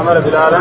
أمر 0.00 0.20
بلالا. 0.20 0.58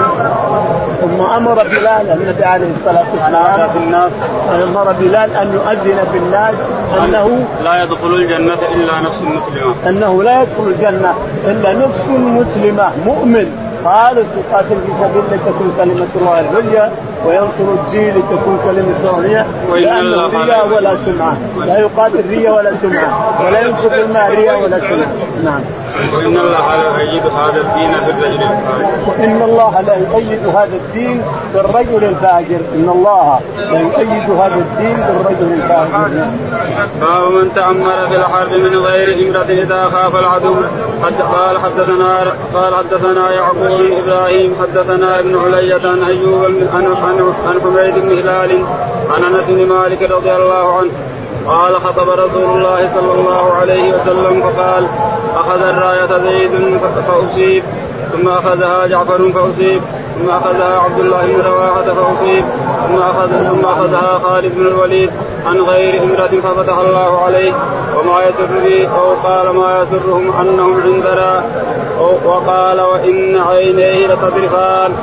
ثم 1.01 1.21
أمر 1.21 1.63
بلال 1.63 2.09
النبي 2.09 2.43
عليه 2.43 2.67
الصلاة 2.79 3.05
والسلام 3.13 3.69
الناس 3.83 4.11
أمر 4.53 4.91
بلال 4.99 5.35
أن 5.35 5.53
يؤذن 5.53 5.99
في 6.11 6.17
الناس 6.17 6.55
أنه 7.03 7.45
لا 7.63 7.83
يدخل 7.83 8.07
الجنة 8.07 8.61
إلا 8.75 8.99
نفس 9.01 9.21
مسلمة. 9.21 9.75
أنه 9.89 10.23
لا 10.23 10.41
يدخل 10.41 10.67
الجنة 10.67 11.13
إلا 11.45 11.73
نفس 11.73 12.07
مسلمة. 12.09 12.91
مؤمن. 13.05 13.47
قال 13.85 14.15
تقاتل 14.15 14.77
في 14.85 14.91
سبيل 15.01 15.23
لتكون 15.31 15.73
كلمة 15.77 16.07
الله 16.15 16.39
العليا 16.39 16.91
وينصر 17.25 17.67
الدين 17.79 18.09
لتكون 18.09 18.59
كلمة 18.65 18.95
الله 18.99 19.19
العليا 19.19 19.45
لأنه 19.73 20.45
رياء 20.45 20.67
ولا 20.67 20.97
سمعة. 21.05 21.37
لا 21.65 21.79
يقاتل 21.79 22.23
رياء 22.29 22.55
ولا 22.55 22.71
سمعة. 22.81 23.41
ولا 23.45 23.59
ينفق 23.59 23.93
الماء 23.93 24.31
رياء 24.31 24.63
ولا 24.63 24.79
سمعة. 24.79 25.07
نعم. 25.43 25.61
وان 25.93 26.37
الله 26.37 26.75
لا 26.75 27.01
يؤيد 27.01 27.25
هذا 27.25 27.61
الدين 27.61 27.91
بالرجل 28.05 28.43
الفاجر. 28.43 28.89
وان 29.07 29.41
الله 29.41 29.81
لا 29.81 29.95
يؤيد 29.95 30.45
هذا 30.47 30.75
الدين 30.75 31.21
بالرجل 31.53 32.03
الفاجر. 32.03 32.61
إن 32.75 32.89
الله 32.89 33.39
لا 33.57 33.79
يؤيد 33.79 34.29
هذا 34.41 34.55
الدين 34.55 34.95
بالرجل 34.95 35.53
الفاجر. 35.53 36.25
باب 37.01 37.31
من 37.31 37.53
تامر 37.55 38.07
في 38.07 38.15
الحرب 38.15 38.53
من 38.53 38.75
غير 38.75 39.27
إمرة 39.27 39.49
إذا 39.63 39.85
خاف 39.85 40.15
العدو 40.15 40.55
حد 41.03 41.21
قال 41.21 41.59
حدثنا 41.59 42.33
قال 42.53 42.75
حدثنا 42.75 43.31
يعقوب 43.31 43.67
بن 43.79 43.93
إبراهيم 44.03 44.55
حدثنا 44.61 45.19
ابن 45.19 45.39
علية 45.45 45.81
عن 45.89 46.03
أيوب 46.03 46.43
عن 46.73 46.85
عن 47.03 47.33
عن 47.47 47.61
حميد 47.61 47.95
بن 47.95 48.11
هلال 48.19 48.65
عن 49.09 49.23
أنس 49.23 49.45
بن 49.47 49.67
مالك 49.67 50.11
رضي 50.11 50.31
الله 50.35 50.77
عنه. 50.77 50.91
قال 51.47 51.81
خطب 51.81 52.09
رسول 52.09 52.57
الله 52.57 52.89
صلى 52.95 53.13
الله 53.13 53.53
عليه 53.53 53.93
وسلم 53.93 54.41
فقال 54.41 54.87
أخذ 55.35 55.61
الراية 55.61 56.19
زيد 56.19 56.77
فأصيب 57.07 57.63
ثم 58.11 58.27
أخذها 58.29 58.87
جعفر 58.87 59.31
فأصيب 59.31 59.81
ثم 60.19 60.29
أخذها 60.29 60.79
عبد 60.79 60.99
الله 60.99 61.21
بن 61.25 61.41
رواحة 61.41 61.83
فأصيب 61.83 62.45
ثم 62.87 62.97
اخذ 62.97 63.27
ثم 63.27 63.65
أخذها 63.65 64.19
خالد 64.23 64.55
بن 64.55 64.67
الوليد 64.67 65.09
عن 65.45 65.57
غير 65.57 66.03
امرة 66.03 66.27
ففتح 66.27 66.77
الله 66.77 67.21
عليه 67.21 67.53
وما 67.97 68.21
يسر 68.21 68.87
أو 68.95 69.13
قال 69.23 69.55
ما 69.55 69.81
يسرهم 69.81 70.31
أنهم 70.41 70.81
عندنا 70.81 71.43
وقال 72.25 72.81
وإن 72.81 73.41
عينيه 73.49 74.07
لتذرفان. 74.07 74.93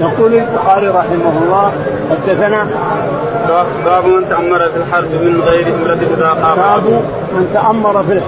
يقول 0.00 0.34
البخاري 0.34 0.88
رحمه 0.88 1.32
الله 1.42 1.72
حدثنا 2.10 2.66
باب 3.84 4.04
من 4.04 4.28
تأمر 4.28 4.68
في 4.68 4.76
الحرب 4.76 5.10
من 5.10 5.42
غير 5.46 5.74
إمرة 5.74 5.98
إذا 6.16 6.28
قام. 6.28 6.56
باب 6.56 6.84
من 7.32 7.50
تأمر 7.54 8.02
في 8.02 8.20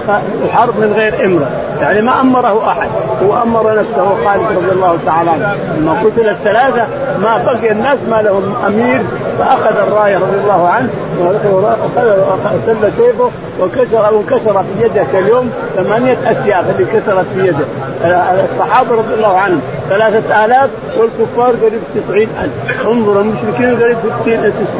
الحرب 0.45 0.79
من 0.79 0.93
غير 0.93 1.25
إمرة. 1.25 1.47
يعني 1.81 2.01
ما 2.01 2.21
أمره 2.21 2.67
أحد 2.71 2.89
هو 3.23 3.41
أمر 3.43 3.79
نفسه 3.79 4.15
خالد 4.25 4.57
رضي 4.57 4.71
الله 4.71 4.97
تعالى 5.05 5.29
عنه. 5.29 5.55
لما 5.77 5.93
قتل 5.93 6.29
الثلاثة 6.29 6.87
ما 7.21 7.43
بقي 7.45 7.71
الناس 7.71 7.97
ما 8.09 8.21
لهم 8.21 8.55
أمير 8.67 9.01
فأخذ 9.39 9.77
الراية 9.87 10.17
رضي 10.17 10.37
الله 10.43 10.67
عنه 10.69 10.89
سل 12.65 12.91
سيفه 12.97 13.29
وكسر 13.61 14.13
وانكسر 14.13 14.63
في 14.63 14.85
يده 14.85 15.19
اليوم 15.19 15.51
ثمانية 15.75 16.17
أسياف 16.25 16.65
اللي 16.69 16.85
كسرت 16.85 17.25
في 17.35 17.47
يده 17.47 17.65
الصحابة 18.43 18.95
رضي 18.95 19.13
الله 19.13 19.37
عنهم. 19.37 19.61
ثلاثة 19.91 20.45
آلاف 20.45 20.69
والكفار 20.97 21.55
قريب 21.65 21.81
تسعين 21.95 22.29
ألف. 22.43 22.87
انظر 22.87 23.21
المشركين 23.21 23.79
قريب 23.79 23.97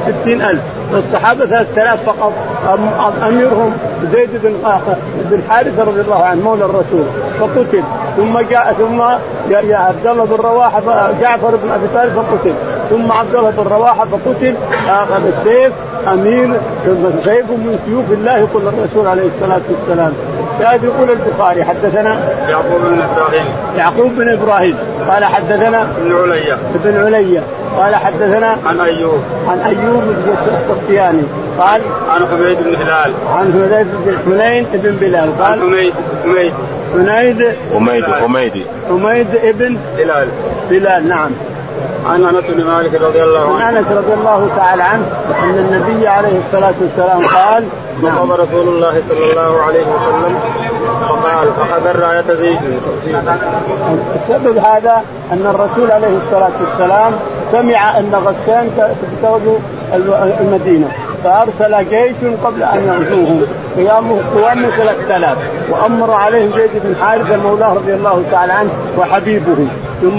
ستين 0.08 0.42
ألف. 0.42 0.62
والصحابة 0.94 1.46
ثلاثة 1.46 1.82
آلاف 1.82 2.04
فقط. 2.06 2.34
أميرهم 3.28 3.74
زيد 4.14 4.30
بن 4.44 4.54
بن 5.32 5.42
حارثة 5.50 5.84
رضي 5.84 6.02
الله 6.02 6.24
عنه 6.24 6.42
مولى 6.44 6.66
الرسول 6.66 7.06
فقتل. 7.40 7.84
ثم 8.18 8.40
جاء 8.40 8.76
ثم 8.80 9.02
عبد 9.76 10.08
الله 10.08 10.26
بن 10.26 10.36
رواحة 10.36 10.82
جعفر 11.22 11.56
بن 11.64 11.72
أبي 11.72 11.88
طالب 11.96 12.14
فقتل. 12.14 12.54
ثم 12.90 13.12
عبد 13.12 13.36
الله 13.36 13.50
بن 13.50 13.64
رواحة 13.64 14.06
فقتل. 14.06 14.56
أخذ 14.90 15.28
السيف 15.28 15.74
أمير 16.08 16.50
سيف 17.24 17.50
من 17.50 17.80
سيوف 17.86 18.12
الله 18.12 18.38
يقول 18.38 18.64
الرسول 18.68 19.08
عليه 19.08 19.28
الصلاة 19.36 19.62
والسلام. 19.70 20.14
شاهد 20.60 20.84
يقول 20.84 21.12
البخاري 21.12 21.64
حدثنا؟ 21.64 22.18
يعقوب 22.50 22.82
بن 22.82 23.02
إبراهيم. 23.02 23.46
يعقوب 23.78 24.12
بن 24.18 24.30
إبراهيم. 24.30 24.78
قال 25.10 25.26
حدثنا؟ 25.26 25.82
ابن 25.82 26.16
عليا. 26.16 26.58
ابن 26.76 27.06
عليا. 27.06 27.44
قال 27.78 27.96
حدثنا؟ 27.96 28.58
عن 28.66 28.80
أيوب. 28.80 29.24
عن 29.48 29.60
أيوب 29.60 30.04
بن 30.04 30.36
السختياني. 30.54 31.24
قال؟ 31.60 31.82
عن 32.10 32.28
حميد 32.28 32.58
بن 32.64 32.76
هلال. 32.76 33.14
عن 33.30 33.54
حميد 33.54 33.88
بن 34.06 34.18
حنين 34.26 34.66
بن 34.74 34.92
بلال. 34.92 35.44
قال؟ 35.44 35.60
حميد 35.60 35.94
حميد. 36.24 36.54
حميد 36.94 37.56
حميد 37.74 38.06
حميد. 38.06 38.66
حميد 38.90 39.28
ابن 39.44 39.78
هلال 39.98 40.28
بلال 40.70 41.10
نعم. 41.10 41.32
عن 42.06 42.24
انس 42.24 42.44
بن 42.50 42.64
مالك 42.64 43.02
رضي 43.02 43.24
الله 43.24 43.40
عنه. 43.40 43.64
عن 43.64 43.78
انس 43.78 43.88
رضي 43.88 44.14
الله 44.14 44.50
تعالى 44.56 44.84
عنه 44.84 45.06
ان 45.44 45.58
النبي 45.58 46.08
عليه 46.08 46.40
الصلاة 46.46 46.74
والسلام 46.82 47.28
قال 47.28 47.64
نعم. 48.04 48.32
رسول 48.32 48.68
الله 48.68 49.02
صلى 49.10 49.32
الله 49.32 49.62
عليه 49.62 49.86
وسلم 49.86 50.40
فقال 51.02 51.50
اخذ 51.62 51.88
الرايه 51.88 52.22
زيد 52.22 52.60
السبب 54.16 54.58
هذا 54.58 55.04
أن 55.32 55.46
الرسول 55.56 55.92
عليه 55.92 56.18
الصلاة 56.18 56.52
والسلام 56.62 57.14
سمع 57.52 58.00
أن 58.00 58.12
غسان 58.26 58.70
تغزو 59.22 59.58
المدينة 60.40 60.88
فأرسل 61.24 61.90
جيش 61.90 62.34
قبل 62.44 62.64
أن 62.64 62.88
يغزوهم. 62.88 63.46
قيامه 63.78 64.20
قوام 64.36 64.70
3000 64.78 65.38
وأمر 65.72 66.14
عليهم 66.14 66.52
زيد 66.58 66.70
بن 66.84 66.96
حارثه 67.02 67.38
مولاه 67.38 67.74
رضي 67.74 67.94
الله 67.94 68.24
تعالى 68.32 68.54
عنه 68.54 68.70
وحبيبه. 68.98 69.68
ثم 70.02 70.18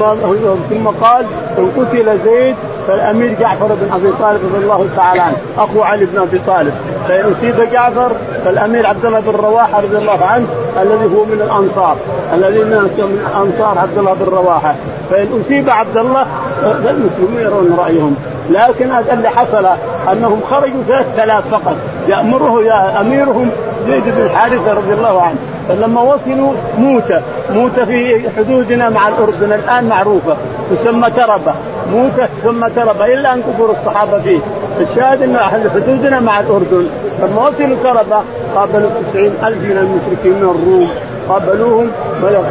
ثم 0.71 0.87
قال 0.89 1.25
إن 1.59 1.71
قتل 1.77 2.19
زيد 2.25 2.57
فالأمير 2.89 3.37
جعفر 3.41 3.67
بن 3.67 3.93
أبي 3.93 4.13
طالب 4.21 4.41
رضي 4.45 4.65
الله 4.65 4.89
تعالى 4.97 5.21
عنه 5.21 5.37
أخو 5.59 5.83
علي 5.83 6.05
بن 6.05 6.23
أبي 6.23 6.41
طالب. 6.47 6.73
فإن 7.09 7.33
أصيب 7.33 7.71
جعفر 7.73 8.13
فالأمير 8.45 8.87
عبد 8.87 9.05
الله 9.05 9.21
بن 9.21 9.31
رواحة 9.31 9.81
رضي 9.81 9.97
الله 9.97 10.25
عنه 10.25 10.47
الذي 10.83 11.17
هو 11.17 11.25
من 11.25 11.41
الأنصار 11.47 11.97
الذي 12.35 12.59
من 12.59 12.91
انصار 13.37 13.79
عبد 13.79 13.99
الله 13.99 14.15
بن 14.15 14.25
رواحة. 14.25 14.75
فإن 15.11 15.43
أصيب 15.45 15.71
عبد 15.71 15.97
الله 15.97 16.27
فالمسلمون 16.63 17.41
يرون 17.41 17.77
رأيهم. 17.79 18.17
لكن 18.51 18.91
اللي 19.13 19.29
حصل 19.29 19.67
أنهم 20.13 20.41
خرجوا 20.51 20.83
ثلاث 20.89 21.19
آلاف 21.25 21.49
فقط 21.51 21.77
يأمره 22.09 22.63
يا 22.63 23.01
أميرهم 23.01 23.51
زيد 23.87 24.03
بن 24.05 24.29
حارثة 24.35 24.73
رضي 24.73 24.93
الله 24.93 25.23
عنه 25.23 25.37
فلما 25.69 26.01
وصلوا 26.01 26.53
موتة 26.79 27.21
موتة 27.51 27.85
في 27.85 28.31
حدودنا 28.37 28.91
مع 28.91 29.09
الأردن 29.09 29.53
الآن 29.53 29.89
معروفة 29.89 30.37
تسمى 30.71 31.11
تربة 31.11 31.53
موتة 31.93 32.29
ثم 32.45 32.69
تربة 32.69 33.05
إلا 33.07 33.35
أن 33.35 33.43
قبور 33.43 33.71
الصحابة 33.71 34.19
فيه. 34.21 34.39
الشاهد 34.81 35.23
أن 35.23 35.39
حدودنا 35.75 36.21
مع 36.21 36.41
الأردن 36.41 36.87
لما 37.23 37.49
وصلوا 37.49 37.77
تربة 37.83 38.23
قابلوا 38.57 38.91
تسعين 38.91 39.33
ألف 39.45 39.59
من 39.59 39.79
المشركين 39.79 40.33
من 40.33 40.51
الروم 40.51 40.91
قابلوهم 41.29 41.91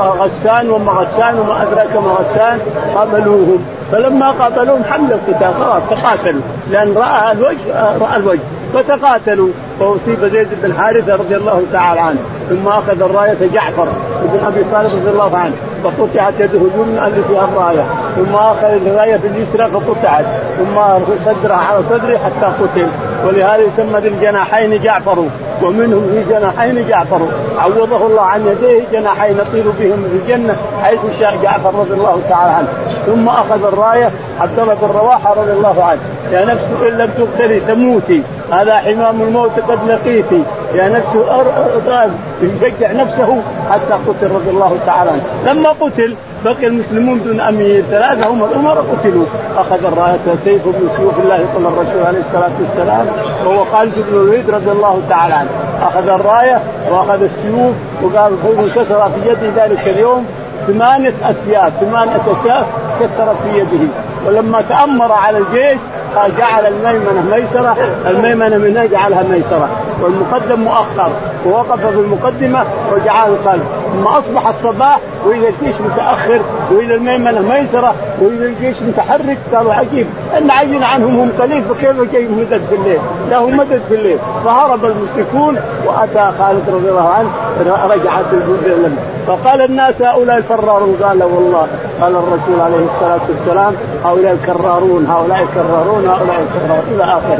غسان 0.02 0.70
وما 0.70 0.92
غسان 0.92 1.40
وما 1.40 1.62
أدراك 1.62 1.96
ما 1.96 2.12
غسان 2.12 2.60
قابلوهم. 2.96 3.66
فلما 3.92 4.32
قابلوهم 4.32 4.84
حملوا 4.84 5.18
القتال 5.28 5.54
خلاص 5.54 5.84
تقاتلوا 5.90 6.42
لأن 6.72 6.94
رأى 6.98 7.32
الوجه 7.32 7.98
رأى 8.02 8.16
الوجه 8.16 8.40
فتقاتلوا. 8.74 9.50
فأصيب 9.82 10.26
زيد 10.26 10.48
بن 10.64 10.74
حارثة 10.74 11.16
رضي 11.16 11.36
الله 11.36 11.64
تعالى 11.72 12.00
عنه 12.00 12.20
ثم 12.50 12.68
أخذ 12.68 13.02
الراية 13.02 13.38
جعفر 13.54 13.88
بن 14.34 14.46
أبي 14.46 14.64
طالب 14.72 14.96
رضي 14.96 15.10
الله 15.10 15.38
عنه 15.38 15.54
فقطعت 15.84 16.34
يده 16.40 16.60
اليمنى 16.60 17.08
اللي 17.08 17.24
فيها 17.24 17.44
الراية 17.44 17.86
ثم 18.16 18.36
أخذ 18.36 18.68
الراية 18.68 19.18
في 19.18 19.28
اليسرى 19.28 19.68
فقطعت 19.68 20.26
ثم 20.58 20.76
صدرها 21.26 21.56
على 21.56 21.84
صدره 21.90 22.18
حتى 22.18 22.46
قتل. 22.46 22.88
ولهذا 23.26 23.58
يسمى 23.58 24.00
ذي 24.00 24.08
الجناحين 24.08 24.82
جعفر 24.82 25.26
ومنهم 25.64 26.10
في 26.12 26.34
جناحين 26.34 26.88
جعفر. 26.88 27.22
عوضه 27.58 28.06
الله 28.08 28.22
عن 28.22 28.48
يديه 28.48 28.84
جناحين 28.92 29.38
يطير 29.38 29.64
بهم 29.80 30.06
في 30.12 30.16
الجنة 30.16 30.56
حيث 30.84 31.00
شاء 31.20 31.38
جعفر 31.44 31.76
رضي 31.80 31.94
الله 31.94 32.22
تعالى 32.30 32.52
عنه. 32.52 32.68
ثم 33.06 33.30
أخذ 33.30 33.66
الراية 33.66 34.12
عبد 34.40 34.60
الله 34.60 34.74
بن 34.74 34.88
رواحة 34.88 35.34
رضي 35.34 35.52
الله 35.52 35.84
عنه. 35.84 36.00
يا 36.32 36.46
نفس 36.46 36.64
إن 36.82 36.98
لم 36.98 37.10
تقتلي 37.18 37.60
تموتي 37.60 38.24
هذا 38.52 38.76
حمام 38.76 39.22
الموت 39.22 39.60
قد 39.70 39.80
لقيتي. 39.88 40.44
يا 40.76 40.90
نفس 40.90 41.08
يشجع 42.42 42.92
نفسه 42.92 43.42
حتى 43.72 43.94
قتل 43.94 44.32
رضي 44.32 44.50
الله 44.50 44.78
تعالى 44.86 45.12
عنه. 45.12 45.24
لما 45.46 45.70
قتل 45.70 46.16
بقي 46.46 46.68
المسلمون 46.68 47.24
دون 47.24 47.42
أمير 47.42 47.82
ثلاثة 47.82 48.30
هم 48.30 48.44
الأمراء 48.44 48.86
قتلوا. 48.92 49.26
أخذ 49.58 49.86
الراية 49.86 50.20
سيف 50.44 50.68
من 50.68 50.90
سيوف 50.98 51.20
الله 51.20 51.36
يقول 51.36 51.66
الرسول 51.66 52.06
عليه 52.06 52.20
الصلاة 52.20 52.52
والسلام 52.62 53.06
وهو 53.46 53.66
خالد 53.66 53.94
بن 53.96 54.14
الوليد 54.14 54.50
رضي 54.50 54.72
الله 54.72 55.02
تعالى 55.10 55.34
عنه. 55.34 55.50
أخذ 55.82 56.08
الراية 56.08 56.60
وأخذ 56.92 57.24
السيوف 57.24 57.76
وقال 58.04 58.34
انكسر 58.60 59.10
في 59.10 59.30
يده 59.30 59.66
ذلك 59.66 59.88
اليوم 59.88 60.26
ثمانية 60.68 61.14
أسياف 61.24 61.74
ثمانية 61.82 62.22
أسياف 62.42 62.66
كسرت 63.00 63.36
في 63.44 63.60
يده. 63.60 63.88
ولما 64.28 64.62
تأمر 64.62 65.12
على 65.12 65.38
الجيش 65.38 65.80
قال 66.16 66.38
جعل 66.38 66.66
الميمنة 66.66 67.22
ميسرة 67.32 67.78
الميمنة 68.08 68.58
من 68.58 68.88
جعلها 68.92 69.24
ميسرة. 69.24 69.70
والمقدم 70.04 70.60
مؤخر. 70.60 71.10
ووقف 71.46 71.86
في 71.86 72.00
المقدمة 72.00 72.64
وجعل 72.94 73.32
الخلف 73.34 73.64
ثم 73.94 74.08
أصبح 74.08 74.48
الصباح 74.48 75.00
وإذا 75.26 75.48
الجيش 75.50 75.82
متأخر 75.82 76.40
وإذا 76.72 76.96
الميمنة 76.96 77.42
ميسرة 77.42 77.96
وإذا 78.22 78.46
الجيش 78.46 78.78
متحرك 78.82 79.38
قالوا 79.54 79.74
عجيب. 79.74 80.08
إن 80.38 80.52
عين 80.52 80.84
عنهم 80.84 81.20
هم 81.20 81.32
قليل 81.40 81.64
فكيف 81.64 82.12
جاي 82.14 82.28
مدد 82.28 82.62
في 82.70 82.76
الليل؟ 82.76 83.00
له 83.30 83.50
مدد 83.50 83.82
في 83.90 83.96
الليل 83.96 84.18
فهرب 84.46 84.86
المشركون 84.86 85.58
وأتى 85.86 86.32
خالد 86.40 86.70
رضي 86.70 86.90
الله 86.90 87.10
عنه 87.10 87.30
رجعت 87.90 88.26
الجند 88.34 88.96
فقال 89.28 89.62
الناس 89.62 90.02
هؤلاء 90.02 90.38
الفرارون 90.38 90.98
قال 91.04 91.24
والله 91.24 91.68
قال 92.02 92.16
الرسول 92.16 92.62
عليه 92.62 92.86
الصلاة 92.96 93.22
والسلام 93.30 93.74
هؤلاء 94.06 94.34
الكرارون 94.34 95.06
هؤلاء 95.06 95.42
الكرارون 95.42 96.06
هؤلاء 96.06 96.42
الكرارون 96.42 96.84
إلى 96.92 97.04
آخره. 97.04 97.40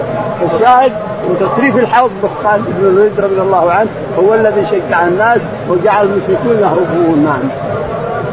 الشاهد 0.54 0.92
من 1.32 1.50
تصريف 1.50 1.78
الحوض 1.78 2.12
بن 2.44 2.88
الوليد 2.88 3.20
رضي 3.20 3.42
الله 3.42 3.72
عنه 3.72 3.90
هو 4.20 4.34
الذي 4.34 4.66
شجع 4.66 5.08
الناس 5.08 5.38
وجعل 5.70 6.06
المشركون 6.06 6.60
يهربون. 6.60 7.24
نعم. 7.24 7.50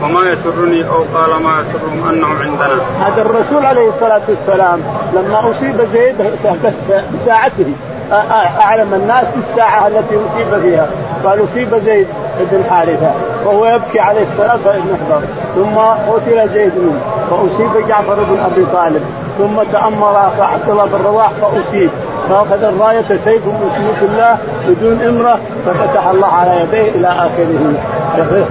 وما 0.02 0.20
يسرني 0.20 0.84
أو 0.88 1.04
قال 1.14 1.42
ما 1.42 1.60
يسرهم 1.60 2.08
أنهم 2.08 2.36
عندنا. 2.42 2.82
هذا 3.06 3.22
الرسول 3.22 3.66
عليه 3.66 3.88
الصلاة 3.88 4.20
والسلام 4.28 4.80
لما 5.14 5.50
أصيب 5.50 5.88
زيد 5.92 6.14
بساعته 7.14 7.72
أعلم 8.60 8.94
الناس 8.94 9.24
بالساعة 9.36 9.86
التي 9.86 10.16
أصيب 10.16 10.60
فيها 10.62 10.86
قال 11.24 11.44
أصيب 11.44 11.74
زيد 11.84 12.06
بن 12.40 12.64
حارثة 12.70 13.10
وهو 13.44 13.66
يبكي 13.66 14.00
عليه 14.00 14.26
الصلاه 14.32 14.56
بن 14.56 14.96
حضر 15.06 15.22
ثم 15.54 15.78
قتل 16.12 16.48
زيد 16.48 16.72
فأصيب 17.30 17.88
جعفر 17.88 18.14
بن 18.14 18.38
أبي 18.38 18.66
طالب. 18.72 19.02
ثم 19.38 19.62
تأمر 19.72 20.16
عبد 20.38 20.68
الله 20.68 20.84
بن 20.84 21.04
رواح 21.04 21.30
فأصيب. 21.30 21.90
فأخذ 22.28 22.62
الراية 22.62 23.04
سيف 23.25 23.46
من 23.46 23.70
سيوف 23.76 24.10
الله 24.10 24.38
بدون 24.69 25.02
إمرة 25.08 25.38
ففتح 25.66 26.06
الله 26.06 26.26
على 26.26 26.62
يديه 26.62 26.90
إلى 26.90 27.08
آخره. 27.08 27.75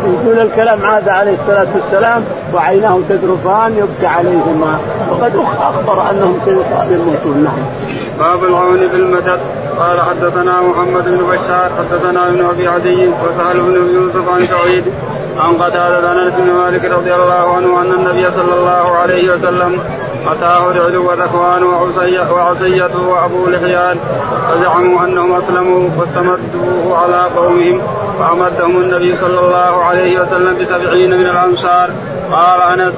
يقول 0.06 0.40
الكلام 0.40 0.86
عاد 0.86 1.10
عليه 1.10 1.34
الصلاة 1.34 1.68
والسلام 1.76 2.24
وعيناه 2.54 3.00
تذرفان 3.10 3.78
يبكي 3.78 4.08
عليهما. 4.08 4.80
وقد 5.12 5.32
أخبر 5.62 6.12
أنهم 6.12 6.40
سيموتون 6.90 7.44
نعم. 7.44 7.58
باب 8.20 8.44
العون 8.44 8.88
بالمدد. 8.88 9.40
قال 9.80 10.02
حدثنا 10.02 10.62
محمد 10.62 11.06
بن 11.06 11.18
بشار 11.18 11.70
حدثنا 11.80 12.28
ابن 12.28 12.46
أبي 12.46 12.68
عدي 12.68 13.08
وسهل 13.08 13.62
بن 13.62 13.76
يوسف 13.94 14.30
عن 14.30 14.48
سعيد 14.48 14.84
عن 15.40 15.54
قتادة 15.54 16.12
أنس 16.12 16.34
بن 16.38 16.52
مالك 16.54 16.86
رضي 16.86 17.16
الله 17.16 17.56
عنه 17.56 17.82
أن 17.82 17.92
النبي 17.94 18.32
صلى 18.32 18.54
الله 18.54 18.98
عليه 18.98 19.34
وسلم 19.34 19.80
أتاه 20.28 20.72
رعل 20.72 20.98
وذكوان 20.98 21.64
وعصية 21.64 22.92
وأبو 23.08 23.48
لحيان 23.48 23.98
فزعموا 24.50 25.06
أنهم 25.06 25.36
أسلموا 25.36 25.90
فاستمدوه 25.90 26.98
على 26.98 27.22
قومهم 27.36 27.82
فأمدهم 28.20 28.78
النبي 28.78 29.18
صلى 29.18 29.40
الله 29.40 29.84
عليه 29.84 30.22
وسلم 30.22 30.58
بسبعين 30.58 31.18
من 31.18 31.30
الأنصار. 31.30 31.90
قال 32.32 32.80
أنس 32.80 32.94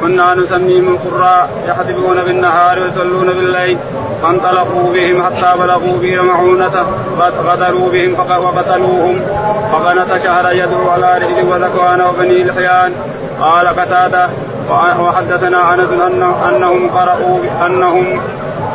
كنا 0.00 0.34
نسميهم 0.34 0.88
القراء 0.88 1.50
يحدثون 1.68 2.24
بالنهار 2.24 2.78
ويصلون 2.80 3.26
بالليل 3.26 3.78
فانطلقوا 4.22 4.92
بهم 4.92 5.22
حتى 5.22 5.60
بلغوا 5.60 5.98
بئر 5.98 6.22
معونة 6.22 6.86
غدروا 7.46 7.90
بهم 7.90 8.14
وقتلوهم 8.20 9.20
فقنت 9.72 10.22
شهر 10.24 10.52
يدعو 10.52 10.90
على 10.90 11.18
رجل 11.18 11.48
وذكوان 11.48 12.00
وبني 12.00 12.44
لحيان. 12.44 12.92
قال 13.40 13.68
قتادة 13.68 14.28
وحدثنا 14.70 15.74
انس 15.74 15.88
أنهم 16.48 16.88
قرأوا 16.88 17.38
انهم 17.66 18.06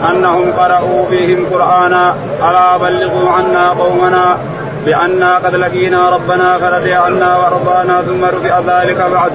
أنهم 0.10 0.52
قرأوا 0.52 1.06
بهم 1.10 1.46
قرآنا 1.52 2.16
ألا 2.40 2.78
بلغوا 2.78 3.30
عنا 3.30 3.70
قومنا 3.70 4.38
بأنا 4.86 5.36
قد 5.38 5.56
لقينا 5.56 6.10
ربنا 6.10 6.58
فرضي 6.58 6.94
عنا 6.94 7.38
ورضانا 7.38 8.02
ثم 8.02 8.26
رفع 8.26 8.60
ذلك 8.60 8.98
بعد. 8.98 9.32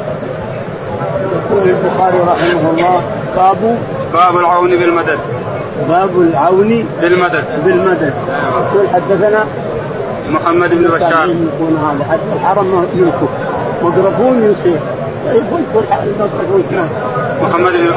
يقول 1.35 1.69
البخاري 1.69 2.19
رحمه 2.19 2.71
الله 2.71 3.03
باب 3.37 3.77
باب 4.12 4.37
العون 4.37 4.71
بالمدد. 4.71 5.19
باب 5.89 6.21
العون 6.21 6.89
بالمدد 7.01 7.45
بالمدد. 7.65 8.15
يقول 8.73 8.89
حدثنا 8.95 9.45
محمد 10.29 10.71
بن 10.71 10.85
بشار 10.85 11.27
يكون 11.27 11.77
هذا 11.85 12.05
حتى 12.12 12.33
الحرم 12.37 12.87
ينكف 12.95 13.29
مضربون 13.83 14.55
محمد 17.43 17.73
بن 17.73 17.94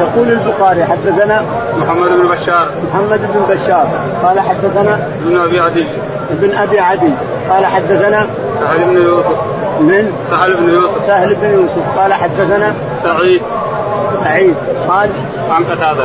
يقول 0.00 0.28
البخاري 0.28 0.84
حدثنا 0.84 1.42
محمد 1.78 2.08
بن 2.08 2.28
بشار. 2.28 2.68
محمد 2.90 3.20
بن 3.20 3.54
بشار 3.54 3.88
قال 4.24 4.40
حدثنا 4.40 4.98
ابن 5.26 5.36
أبي 5.36 5.60
عدي. 5.60 5.86
ابن 6.30 6.56
أبي 6.56 6.80
عدي 6.80 7.12
قال 7.50 7.66
حدثنا 7.66 8.26
سهل 8.60 8.84
بن 8.84 9.02
يوسف. 9.02 9.40
من؟ 9.80 10.12
سهل 10.30 10.54
بن 10.54 10.68
يوسف. 10.68 11.06
سهل 11.06 11.34
بن 11.34 11.50
يوسف 11.50 11.98
قال 11.98 12.14
حدثنا 12.14 12.74
سعيد. 13.02 13.42
سعيد 14.24 14.54
قال 14.88 15.10
عن 15.50 15.64
قتادة. 15.64 16.04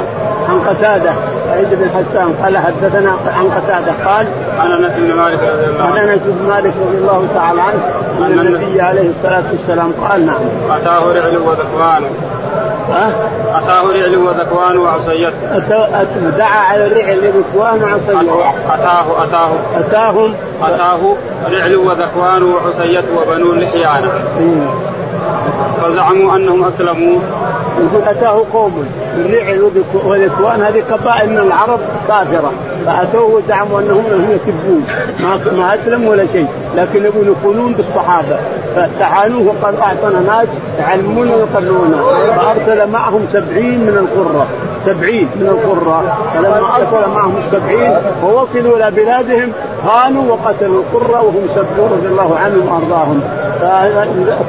عن 0.49 0.59
قتادة 0.59 1.13
سعيد 1.47 1.67
بن 1.71 1.89
حسان 1.89 2.33
قال 2.43 2.57
حدثنا 2.57 3.11
عن 3.37 3.49
قتادة 3.49 3.93
قال 4.05 4.27
عن 4.59 4.71
أنس 4.71 4.91
بن 4.97 5.13
مالك 5.13 5.39
رضي 5.39 5.65
الله 5.65 5.83
عنه. 5.83 5.99
عن 5.99 6.07
أنس 6.07 6.21
بن 6.25 6.47
مالك 6.49 6.73
رضي 6.87 6.97
الله 6.97 7.27
تعالى 7.35 7.61
عنه 7.61 7.79
أن 8.19 8.39
النبي 8.39 8.81
عليه 8.81 9.09
الصلاة 9.09 9.43
والسلام 9.51 9.91
قال 10.09 10.25
نعم. 10.25 10.41
أتاه 10.71 10.99
رعل 10.99 11.37
وذكوان. 11.37 12.03
ها؟ 12.91 13.11
أتاه 13.55 13.83
رعل 13.83 14.15
وذكوان 14.15 14.77
وعصيته. 14.77 15.31
دعا 16.37 16.59
على 16.59 16.87
الرعل 16.87 17.17
وذكوان 17.17 17.83
وعصيته. 17.83 18.51
اتاه 18.73 19.23
اتاه 19.23 19.55
أتاهم. 19.79 20.33
أتاه 20.63 21.15
رعل 21.51 21.75
وذكوان 21.75 22.43
وعصيته 22.43 23.07
وبنو 23.17 23.53
لحيانة. 23.53 24.11
فزعموا 25.81 26.35
أنهم 26.35 26.63
أسلموا 26.63 27.19
يقول 27.79 28.03
اتاه 28.07 28.41
قوم 28.53 28.85
الرعل 29.17 29.61
وذكوان 30.05 30.61
هذه 30.61 30.83
قبائل 30.91 31.29
من 31.29 31.37
العرب 31.37 31.79
كافرة. 32.07 32.51
فأتوه 32.85 33.35
وزعموا 33.35 33.79
أنهم 33.79 34.03
هم 34.11 34.31
يكذبون 34.31 34.85
ما 35.19 35.57
ما 35.57 35.75
أسلموا 35.75 36.11
ولا 36.11 36.25
شيء. 36.25 36.47
لكن 36.75 37.05
يبون 37.05 37.27
يقولون 37.27 37.73
بالصحابة. 37.73 38.39
فاستعانوه 38.75 39.47
وقال 39.47 39.75
اعطنا 39.79 40.19
ناس 40.19 40.47
يعلمون 40.79 41.27
ويقررون 41.31 42.01
فأرسل 42.35 42.91
معهم 42.91 43.27
سبعين 43.33 43.79
من 43.79 43.97
القرة. 43.97 44.47
سبعين 44.85 45.27
من 45.35 45.47
القرى 45.47 46.03
فلما 46.33 46.75
أرسل 46.75 47.09
معهم 47.09 47.35
السبعين 47.45 47.93
ووصلوا 48.23 48.77
إلى 48.77 48.91
بلادهم 48.91 49.51
خانوا 49.87 50.31
وقتلوا 50.31 50.81
القرى 50.81 51.25
وهم 51.25 51.47
سبعون 51.55 51.91
رضي 51.91 52.07
الله 52.07 52.39
عنهم 52.43 52.67
وأرضاهم. 52.67 53.21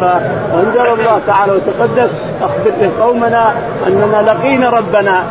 فانزل 0.01 0.87
الله 0.87 1.21
تعالى 1.27 1.53
وتقدس 1.53 2.11
أخبر 2.43 2.91
قومنا 3.01 3.53
أننا 3.87 4.23
لقينا 4.23 4.71
ربنا. 4.71 5.25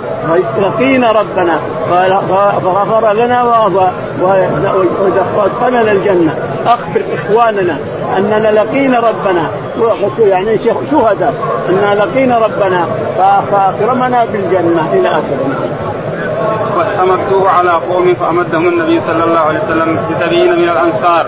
لقينا 0.57 1.11
ربنا. 1.11 1.59
فغفر 2.63 3.13
لنا 3.13 3.43
وأدخلنا 5.35 5.91
الجنة. 5.91 6.35
أخبر 6.65 7.01
إخواننا 7.13 7.77
أننا 8.17 8.51
لقينا 8.51 8.99
ربنا. 8.99 9.47
يعني 10.19 10.57
شهداء 10.91 11.33
أننا 11.69 11.95
لقينا 11.95 12.37
ربنا. 12.37 12.87
فأكرمنا 13.51 14.25
بالجنة 14.25 14.93
إلى 14.93 15.09
آخره. 15.09 15.47
واستمدوه 16.77 17.49
على 17.49 17.71
قوم 17.71 18.13
فأمدهم 18.13 18.67
النبي 18.67 19.01
صلى 19.07 19.23
الله 19.23 19.39
عليه 19.39 19.59
وسلم 19.59 19.99
بسبعين 20.11 20.55
من 20.55 20.69
الأنصار. 20.69 21.25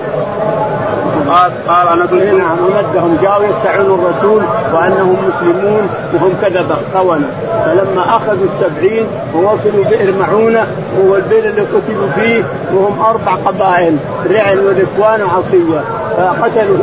قال 1.29 1.51
قال 1.67 1.87
أنا 1.87 2.05
كنت 2.05 2.23
نعم 2.23 2.57
امدهم 2.57 3.17
جاءوا 3.21 3.43
يستعينوا 3.45 3.97
الرسول 3.97 4.43
وأنهم 4.73 5.17
مسلمون 5.27 5.89
وهم 6.13 6.33
كذبه 6.41 6.75
خونه 6.93 7.29
فلما 7.65 8.15
أخذوا 8.15 8.47
السبعين 8.53 9.05
ووصلوا 9.35 9.85
بئر 9.89 10.13
معونة 10.19 10.67
وهو 10.97 11.15
البئر 11.15 11.45
اللي 11.45 11.61
قتلوا 11.61 12.09
فيه 12.15 12.43
وهم 12.73 13.01
أربع 13.05 13.35
قبائل 13.35 13.97
رعل 14.31 14.59
وذكوان 14.59 15.21
وعصية. 15.23 15.81
فقتلوا 16.17 16.77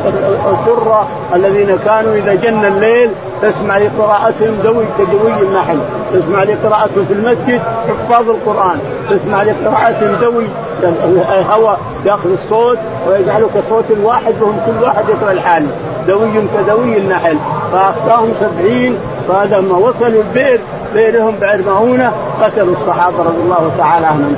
القرة 0.50 1.08
الذين 1.34 1.78
كانوا 1.84 2.14
إذا 2.14 2.34
جن 2.34 2.64
الليل 2.64 3.10
تسمع 3.42 3.78
لقراءتهم 3.78 4.56
دوي 4.64 4.84
كدوي 4.98 5.42
النحل. 5.42 5.78
تسمع 6.12 6.42
لقراءتهم 6.42 7.04
في 7.08 7.12
المسجد 7.12 7.60
حفاظ 7.88 8.30
القرآن. 8.30 8.78
تسمع 9.10 9.42
لقراءتهم 9.42 10.16
دوي 10.20 10.46
الهواء 10.84 11.80
يأخذ 12.04 12.32
الصوت 12.32 12.78
ويجعله 13.08 13.50
كصوت 13.54 13.84
الواحد 13.90 14.34
وهم 14.40 14.60
كل 14.66 14.84
واحد 14.84 15.08
يقرأ 15.08 15.32
الحال. 15.32 15.66
دوي 16.08 16.30
كدوي 16.56 16.96
النحل. 16.96 17.36
فأخطاهم 17.72 18.32
سبعين 18.40 18.98
فلما 19.28 19.76
وصلوا 19.76 20.22
البئر. 20.22 20.60
بئرهم 20.94 21.34
بئر 21.40 21.62
معونه 21.66 22.12
قتلوا 22.42 22.74
الصحابة 22.74 23.18
رضي 23.18 23.42
الله 23.42 23.70
تعالى 23.78 24.06
عنهم. 24.06 24.36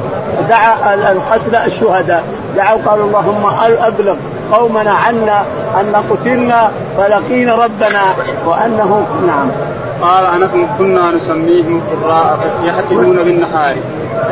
دعا 0.49 0.95
القتلى 0.95 1.67
الشهداء. 1.67 2.25
دعوا 2.57 2.81
قالوا 2.87 3.07
اللهم 3.07 3.47
أبلغ 3.87 4.17
قومنا 4.53 4.91
عنا 4.91 5.45
أن 5.81 6.03
قتلنا 6.11 6.71
فلقينا 6.97 7.55
ربنا 7.55 8.03
وانه 8.47 9.07
نعم. 9.27 9.49
قال 10.03 10.27
انكم 10.27 10.67
كنا 10.79 11.11
نسميهم 11.11 11.83
قراء 12.03 12.39
يحتمون 12.65 13.17
بالنهار 13.17 13.77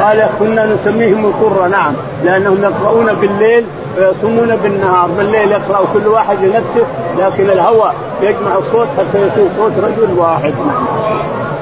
قال 0.01 0.29
كنا 0.39 0.67
نسميهم 0.67 1.27
القرة 1.27 1.67
نعم. 1.67 1.93
لأنهم 2.25 2.63
يقرؤون 2.63 3.13
بالليل 3.13 3.65
ويصومون 3.99 4.57
بالنهار. 4.57 5.09
بالليل 5.19 5.51
يقرأ 5.51 5.85
كل 5.95 6.09
واحد 6.09 6.37
لنفسه 6.43 6.87
لكن 7.19 7.51
الهوى 7.51 7.93
يجمع 8.23 8.59
الصوت 8.59 8.89
حتى 8.99 9.19
يصير 9.19 9.49
صوت 9.59 9.73
رجل 9.79 10.19
واحد. 10.19 10.55
نعم 10.67 10.87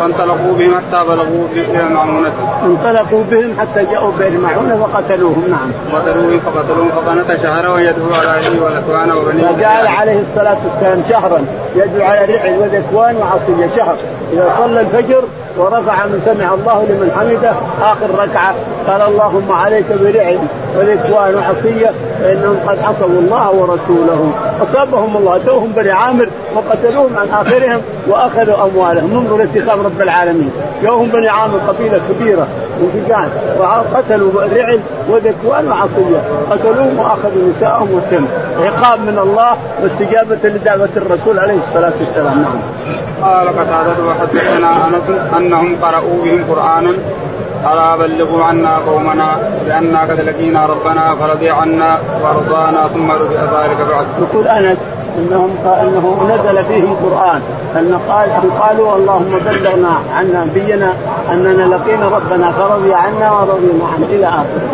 فانطلقوا 0.00 0.55
بهم 0.59 0.75
حتى 0.75 1.05
بلغوا 1.09 1.47
بئر 1.55 1.89
معونة 1.89 2.33
انطلقوا 2.65 3.23
بهم 3.31 3.55
حتى 3.61 3.85
جاءوا 3.85 4.12
بئر 4.19 4.39
معونة 4.39 4.87
فقتلوهم 4.87 5.45
نعم. 5.50 6.00
قتلوهم 6.00 6.41
فقتلوهم 6.41 6.89
فقنت 6.89 7.43
شهرا 7.43 7.69
ويدعو 7.69 8.15
على 8.15 8.29
أهله 8.29 8.65
والاكوان 8.65 9.12
وبنيه 9.12 9.47
فجعل 9.47 9.87
عليه 9.87 10.21
الصلاة 10.21 10.57
والسلام 10.65 11.03
شهرا 11.11 11.45
يدعو 11.77 12.09
على 12.09 12.35
رعل 12.35 12.59
وذكوان 12.59 13.17
وعصية 13.17 13.77
شهر 13.77 13.97
إذا 14.33 14.55
صلى 14.59 14.81
الفجر 14.81 15.23
ورفع 15.59 16.07
من 16.07 16.23
سمع 16.26 16.54
الله 16.54 16.83
لمن 16.83 17.11
حمده. 17.16 17.54
آخر 17.83 18.11
ركعة 18.19 18.54
قال 18.87 19.00
اللهم 19.00 19.52
عليك 19.52 19.87
برعل 20.00 20.38
وذكوان 20.76 21.35
وعصية 21.35 21.90
فإنهم 22.21 22.57
قد 22.66 22.78
عصوا 22.78 23.07
الله 23.07 23.50
ورسوله. 23.50 24.33
أصابهم 24.62 25.16
الله 25.16 25.37
اتوهم 25.37 25.73
بني 25.76 25.90
عامر 25.90 26.28
وقتلوهم 26.54 27.16
عن 27.16 27.28
آخرهم 27.28 27.80
وأخذوا 28.09 28.64
أموالهم. 28.64 29.16
انظروا 29.16 29.38
لاتقام 29.38 29.80
رب 29.80 30.00
العالمين. 30.00 30.50
جاءهم 30.83 31.09
بني 31.09 31.28
عامر 31.28 31.59
قبيلة 31.69 32.00
كبيرة. 32.11 32.47
فجان 32.89 33.31
وقتلوا 33.59 34.33
رعل 34.43 34.81
وذكوان 35.09 35.69
وعصية 35.69 36.21
قتلوهم 36.51 36.99
وأخذوا 36.99 37.53
نساءهم 37.57 37.89
وسم 37.95 38.27
عقاب 38.65 39.01
من 39.01 39.19
الله 39.19 39.57
واستجابة 39.83 40.49
لدعوة 40.49 40.89
الرسول 40.97 41.39
عليه 41.39 41.59
الصلاة 41.69 41.93
والسلام 42.01 42.43
نعم. 42.43 42.61
قال 43.23 43.49
قتادة 43.49 44.09
وحدثنا 44.09 44.87
أنس 44.87 45.19
أنهم 45.37 45.77
قرأوا 45.83 46.25
بهم 46.25 46.45
قرآنا 46.51 46.93
ألا 47.73 47.97
بلغوا 47.97 48.45
عنا 48.45 48.79
قومنا 48.79 49.37
لأنا 49.69 50.01
قد 50.01 50.21
لقينا 50.21 50.67
ربنا 50.67 51.15
فرضي 51.15 51.51
عنا 51.51 51.99
وأرضانا 52.23 52.89
ثم 52.89 53.11
رضي 53.11 53.35
ذلك 53.35 53.89
بعد. 53.91 54.07
يقول 54.21 54.49
أنس 54.49 54.79
إنهم 55.21 55.50
إنه 55.67 56.35
نزل 56.35 56.65
فيهم 56.65 56.97
قران 57.03 57.41
ان 57.77 58.00
قال 58.09 58.29
قالوا 58.61 58.97
اللهم 58.97 59.39
بلغنا 59.47 59.95
عنا 60.17 60.45
نبينا 60.45 60.93
أننا 61.33 61.75
لقينا 61.75 62.09
ربنا 62.09 62.53
فرضي 62.53 62.95
عنا 62.95 63.33
ورضينا 63.33 63.85
عنه 63.95 64.07
إلى 64.11 64.27
آخره. 64.27 64.71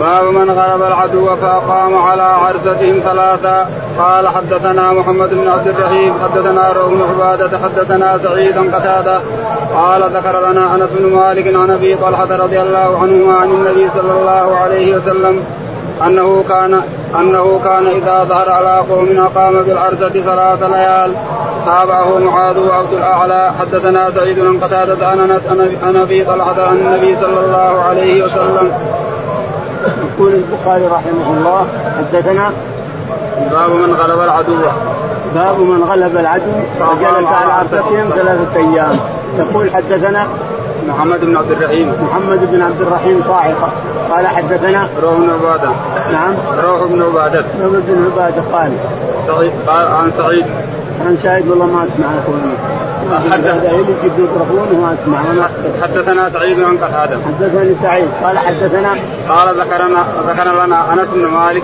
باب 0.00 0.24
من 0.24 0.50
غلب 0.50 0.82
العدو 0.82 1.36
فأقام 1.36 1.96
على 1.96 2.22
عرزتهم 2.22 3.00
ثلاثا 3.04 3.68
قال 3.98 4.28
حدثنا 4.28 4.92
محمد 4.92 5.30
بن 5.34 5.48
عبد 5.48 5.68
الرحيم 5.68 6.14
حدثنا 6.22 6.68
روح 6.68 6.86
بن 6.92 7.02
عبادة 7.02 7.58
حدثنا 7.58 8.18
سعيد 8.18 8.74
قتادة. 8.74 9.20
قال 9.74 10.02
ذكر 10.02 10.50
لنا 10.50 10.74
أنس 10.74 10.90
بن 10.98 11.16
مالك 11.16 11.56
عن 11.56 11.70
أبي 11.70 11.94
طلحة 11.94 12.36
رضي 12.36 12.60
الله 12.60 12.98
عنه 13.02 13.38
عن 13.40 13.48
النبي 13.50 13.90
صلى 13.94 14.12
الله 14.12 14.56
عليه 14.56 14.96
وسلم 14.96 15.42
أنه 16.06 16.44
كان 16.48 16.82
أنه 17.20 17.60
كان 17.64 17.86
إذا 17.86 18.24
ظهر 18.24 18.50
على 18.50 18.82
قوم 18.90 19.08
أقام 19.18 19.62
بالعرزه 19.62 20.08
ثلاث 20.08 20.62
ليال 20.62 21.12
تابعه 21.66 22.18
معاذ 22.18 22.58
وعبد 22.58 22.92
الأعلى. 22.92 23.52
حدثنا 23.60 24.10
سعيد 24.10 24.40
بن 24.40 24.60
قتادة 24.60 25.06
عن 25.06 25.20
انس 25.20 25.42
عن 25.82 25.96
ابي 25.96 26.24
طلحة 26.24 26.62
عن 26.62 26.76
النبي 26.76 27.16
صلى 27.20 27.40
الله 27.40 27.82
عليه 27.88 28.24
وسلم. 28.24 28.72
يقول 29.86 30.32
البخاري 30.34 30.86
رحمه 30.86 31.38
الله 31.38 31.66
حدثنا 31.98 32.52
باب 33.52 33.70
من 33.70 33.94
غلب 33.94 34.20
العدو. 34.20 34.56
باب 35.34 35.60
من 35.60 35.84
غلب 35.90 36.16
العدو 36.16 36.52
وجلس 36.80 37.28
على 37.28 37.52
عرفتهم 37.52 38.10
ثلاثة 38.14 38.56
أيام. 38.56 38.98
يقول 39.38 39.70
حدثنا 39.70 40.26
محمد 40.88 41.24
بن 41.24 41.36
عبد 41.36 41.50
الرحيم. 41.50 41.92
محمد 42.02 42.50
بن 42.52 42.62
عبد 42.62 42.80
الرحيم 42.80 43.22
صاعقة 43.26 43.72
قال 44.10 44.26
حدثنا 44.26 44.88
روح 45.02 45.14
بن 45.14 45.30
عبادة. 45.30 45.70
نعم. 46.12 46.34
روح 46.64 46.82
بن 46.82 47.02
عبادة. 47.02 47.44
روح 47.62 47.72
بن 47.72 48.10
عبادة 48.12 48.42
قال. 48.52 48.72
سعيد 49.26 49.52
قال 49.66 49.86
عن 49.86 50.12
سعيد. 50.16 50.46
عن 51.06 51.18
سعيد 51.22 51.48
والله 51.48 51.66
ما 51.66 51.84
أسمع 51.84 52.06
اخواني 52.18 52.54
حدثنا 55.82 56.30
سعيد 56.30 56.60
عن 56.60 56.76
قتادة 56.76 57.18
حدثني 57.26 57.74
سعيد. 57.82 58.08
قال 58.24 58.38
حدثنا 58.38 58.90
قال 59.28 59.60
ذكرنا 59.60 60.04
ذكر 60.28 60.64
لنا 60.66 60.92
أنس 60.92 61.08
بن 61.14 61.26
مالك 61.26 61.62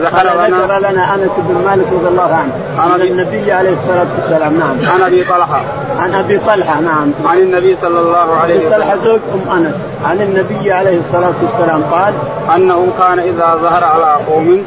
ذكر 0.00 0.34
لنا 0.34 0.46
ذكر 0.46 0.78
لنا 0.78 1.14
أنس 1.14 1.30
بن 1.38 1.54
مالك 1.64 1.86
رضي 1.92 2.08
الله 2.08 2.34
عنه 2.34 2.52
عن 2.78 3.00
النبي 3.00 3.52
عليه 3.52 3.72
الصلاة 3.72 4.06
والسلام 4.18 4.58
نعم. 4.58 4.92
عن 4.92 5.02
أبي 5.02 5.24
طلحة. 5.24 5.62
عن 5.98 6.14
أبي 6.14 6.38
طلحة 6.38 6.80
نعم. 6.80 7.12
عن 7.26 7.38
النبي 7.38 7.76
صلى 7.82 8.00
الله 8.00 8.36
عليه 8.36 8.66
وسلم. 8.66 8.72
طلحه 8.72 8.96
زوج 9.04 9.20
أم 9.34 9.52
أنس. 9.56 9.74
عن 10.04 10.20
النبي 10.20 10.72
عليه 10.72 10.98
الصلاة 10.98 11.34
والسلام 11.42 11.82
قال 11.82 12.14
أنه 12.56 12.86
كان 12.98 13.18
إذا 13.18 13.58
ظهر 13.62 13.84
على 13.84 14.18
قوم. 14.28 14.64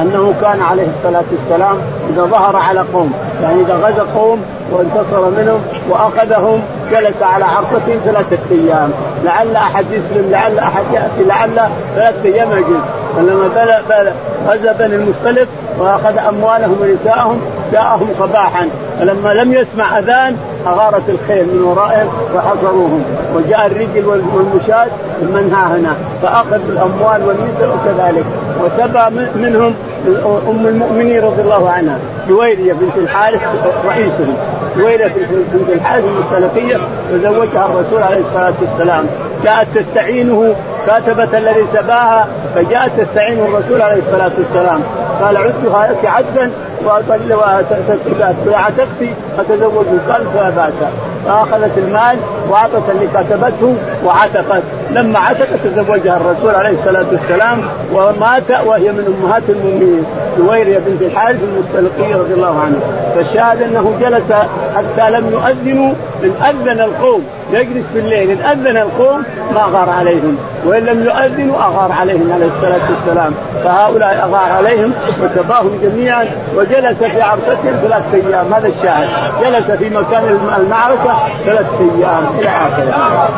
أنه 0.00 0.34
كان 0.40 0.60
عليه 0.70 0.86
الصلاة 0.98 1.24
والسلام 1.32 1.76
إذا 2.10 2.22
ظهر 2.22 2.56
على 2.56 2.84
قوم. 2.92 3.12
يعني 3.42 3.62
إذا 3.62 3.74
غزا 3.74 4.06
قوم 4.14 4.44
وانتصر 4.70 5.30
منهم 5.30 5.60
وأخذهم 5.88 6.62
جلس 6.90 7.22
على 7.22 7.44
عرصته 7.44 7.98
ثلاثة 8.04 8.38
أيام. 8.50 8.90
لعل 9.24 9.56
أحد 9.56 9.84
يسلم 9.90 10.30
لعل 10.30 10.58
أحد 10.58 10.84
يأتي 10.92 11.24
لعل 11.24 11.68
ثلاثة 11.94 12.24
أيام 12.24 12.52
يجلس. 12.52 13.01
فلما 13.16 13.48
غزا 14.48 14.72
بني 14.72 14.94
المختلف 14.94 15.48
وأخذ 15.78 16.18
أموالهم 16.18 16.76
ونساءهم 16.80 17.40
جاءهم 17.72 18.08
صباحا. 18.18 18.68
فلما 19.00 19.28
لم 19.28 19.52
يسمع 19.52 19.98
أذان 19.98 20.36
أغارت 20.66 21.08
الخيل 21.08 21.44
من 21.44 21.62
ورائهم 21.62 22.08
وحصروهم 22.34 23.04
وجاء 23.34 23.66
الرجل 23.66 24.06
والمشاة 24.06 24.86
من 25.22 25.52
ها 25.54 25.76
هنا. 25.76 25.96
فأخذ 26.22 26.60
الأموال 26.68 27.22
والنساء 27.28 27.76
وكذلك 27.76 28.24
وسبى 28.60 29.26
منهم 29.34 29.74
أم 30.48 30.66
المؤمنين 30.66 31.22
رضي 31.22 31.42
الله 31.42 31.70
عنها. 31.70 31.98
جويرية 32.28 32.72
بنت 32.72 32.96
الحارث 32.96 33.40
رئيسهم. 33.86 34.36
جويرية 34.76 35.12
بنت 35.52 35.68
الحارث 35.68 36.04
المستلقيه 36.04 36.78
وزوجها 37.12 37.66
الرسول 37.66 38.02
عليه 38.02 38.20
الصلاة 38.20 38.52
والسلام. 38.60 39.06
جاءت 39.44 39.66
تستعينه 39.74 40.54
كاتبة 40.86 41.38
الذي 41.38 41.64
سباها 41.72 42.26
فجاءت 42.54 43.00
تستعين 43.00 43.38
الرسول 43.38 43.82
عليه 43.82 44.02
الصلاة 44.02 44.32
والسلام. 44.38 44.80
قال 45.22 45.36
عدتها 45.36 45.92
لك 45.92 46.04
عدا 46.04 46.50
وعتقتي 48.46 49.14
فتزوجوا 49.38 49.98
قال 50.08 50.26
فلا 50.34 50.50
بأس. 50.50 50.72
فأخذت 51.26 51.78
المال 51.78 52.18
وأعطت 52.50 52.90
اللي 52.90 53.06
كتبته 53.06 53.76
وعتقت. 54.04 54.62
لما 54.90 55.18
عتقت 55.18 55.58
تزوجها 55.64 56.16
الرسول 56.16 56.54
عليه 56.54 56.78
الصلاة 56.78 57.04
والسلام 57.12 57.62
ومات 57.92 58.50
وهي 58.66 58.92
من 58.92 59.16
أمهات 59.22 59.42
المؤمنين. 59.48 60.04
جويرية 60.38 60.78
بنت 60.78 61.02
الحارث 61.02 61.38
المستلقيه 61.42 62.16
رضي 62.16 62.34
الله 62.34 62.60
عنها 62.60 62.80
فالشاهد 63.14 63.62
أنه 63.62 63.92
جلس 64.00 64.32
حتى 64.76 65.10
لم 65.10 65.30
يؤذنوا. 65.30 65.92
إن 66.24 66.32
أذن 66.48 66.80
القوم 66.80 67.26
يجلس 67.52 67.86
في 67.92 67.98
الليل 67.98 68.30
إن 68.30 68.50
أذن 68.50 68.76
القوم 68.76 69.22
ما 69.54 69.60
غار 69.60 69.90
عليهم. 69.90 70.38
وإن 70.64 70.84
لم 70.84 71.04
يؤذنوا 71.04 71.56
أغار 71.56 71.92
عليهم 72.00 72.32
عليه 72.32 72.46
الصلاة 72.46 72.90
والسلام. 72.90 73.34
فهؤلاء 73.64 74.24
أغار 74.24 74.52
عليهم 74.52 74.92
وسباهم 75.22 75.80
جميعا 75.82 76.26
وجلس 76.56 76.98
في 76.98 77.22
عرفتهم 77.22 77.76
ثلاثة 77.82 78.14
أيام. 78.14 78.54
هذا 78.54 78.68
الشاهد. 78.68 79.08
جلس 79.42 79.70
في 79.70 79.90
مكان 79.90 80.38
المعركة 80.58 81.18
ثلاثة 81.44 81.78
أيام 81.80 82.26
إلى 82.38 82.48
آخره. 82.48 83.28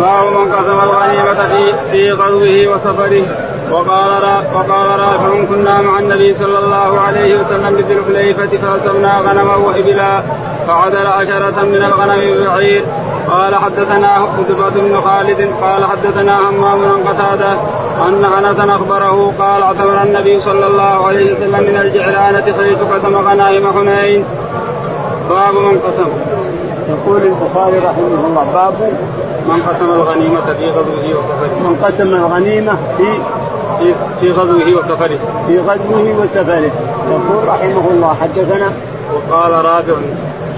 باب 0.00 0.32
من 0.32 0.52
قسم 0.52 0.80
الغنيمة 0.80 1.48
في 1.48 1.74
في 1.90 2.12
غزوه 2.12 2.74
وسفره. 2.74 3.22
وقال 3.70 4.22
را 4.22 4.42
وقال 4.54 5.00
رافع 5.00 5.44
كنا 5.48 5.80
مع 5.80 5.98
النبي 5.98 6.34
صلى 6.34 6.58
الله 6.58 7.00
عليه 7.00 7.40
وسلم 7.40 7.76
بذي 7.76 7.92
الحليفة 7.92 8.46
فأسمنا 8.46 9.18
غنما 9.18 9.56
وإبلا 9.56 10.22
فعدل 10.66 11.06
عشرة 11.06 11.64
من 11.64 11.82
الغنم 11.84 12.20
ببعير. 12.34 12.84
قال 13.30 13.54
حدثنا 13.54 14.08
عتبة 14.08 14.68
بن 14.68 15.00
خالد 15.00 15.50
قال 15.62 15.84
حدثنا 15.84 16.50
همام 16.50 16.78
بن 16.78 17.08
قتادة 17.08 17.52
أن 18.08 18.24
أنسا 18.24 18.74
أخبره 18.74 19.32
قال 19.38 19.62
اعتبر 19.62 20.02
النبي 20.02 20.40
صلى 20.40 20.66
الله 20.66 21.06
عليه 21.06 21.32
وسلم 21.32 21.60
من 21.60 21.76
الجعرانة 21.76 22.44
حيث 22.62 22.78
قسم 22.78 23.16
غنائم 23.16 23.72
حنين 23.72 24.24
باب 25.30 25.54
من 25.54 25.78
قسم. 25.78 26.08
يقول 26.88 27.22
البخاري 27.22 27.78
رحمه 27.78 28.26
الله 28.26 28.46
باب 28.54 28.74
من 29.48 29.62
قسم 29.62 29.84
الغنيمة 29.84 30.40
في 30.40 30.70
غزوه 30.70 31.18
وسفره. 31.18 31.68
من 31.68 31.76
قسم 31.84 32.14
الغنيمة 32.14 32.76
في 32.96 33.18
في 33.78 33.94
في 34.20 34.32
غزوه 34.32 34.78
وسفره. 34.78 35.18
في 35.46 35.58
غزوه 35.58 36.20
وسفره. 36.20 36.70
يقول 37.10 37.48
رحمه 37.48 37.90
الله 37.90 38.16
حدثنا 38.22 38.72
وقال 39.14 39.52
رافع. 39.52 39.94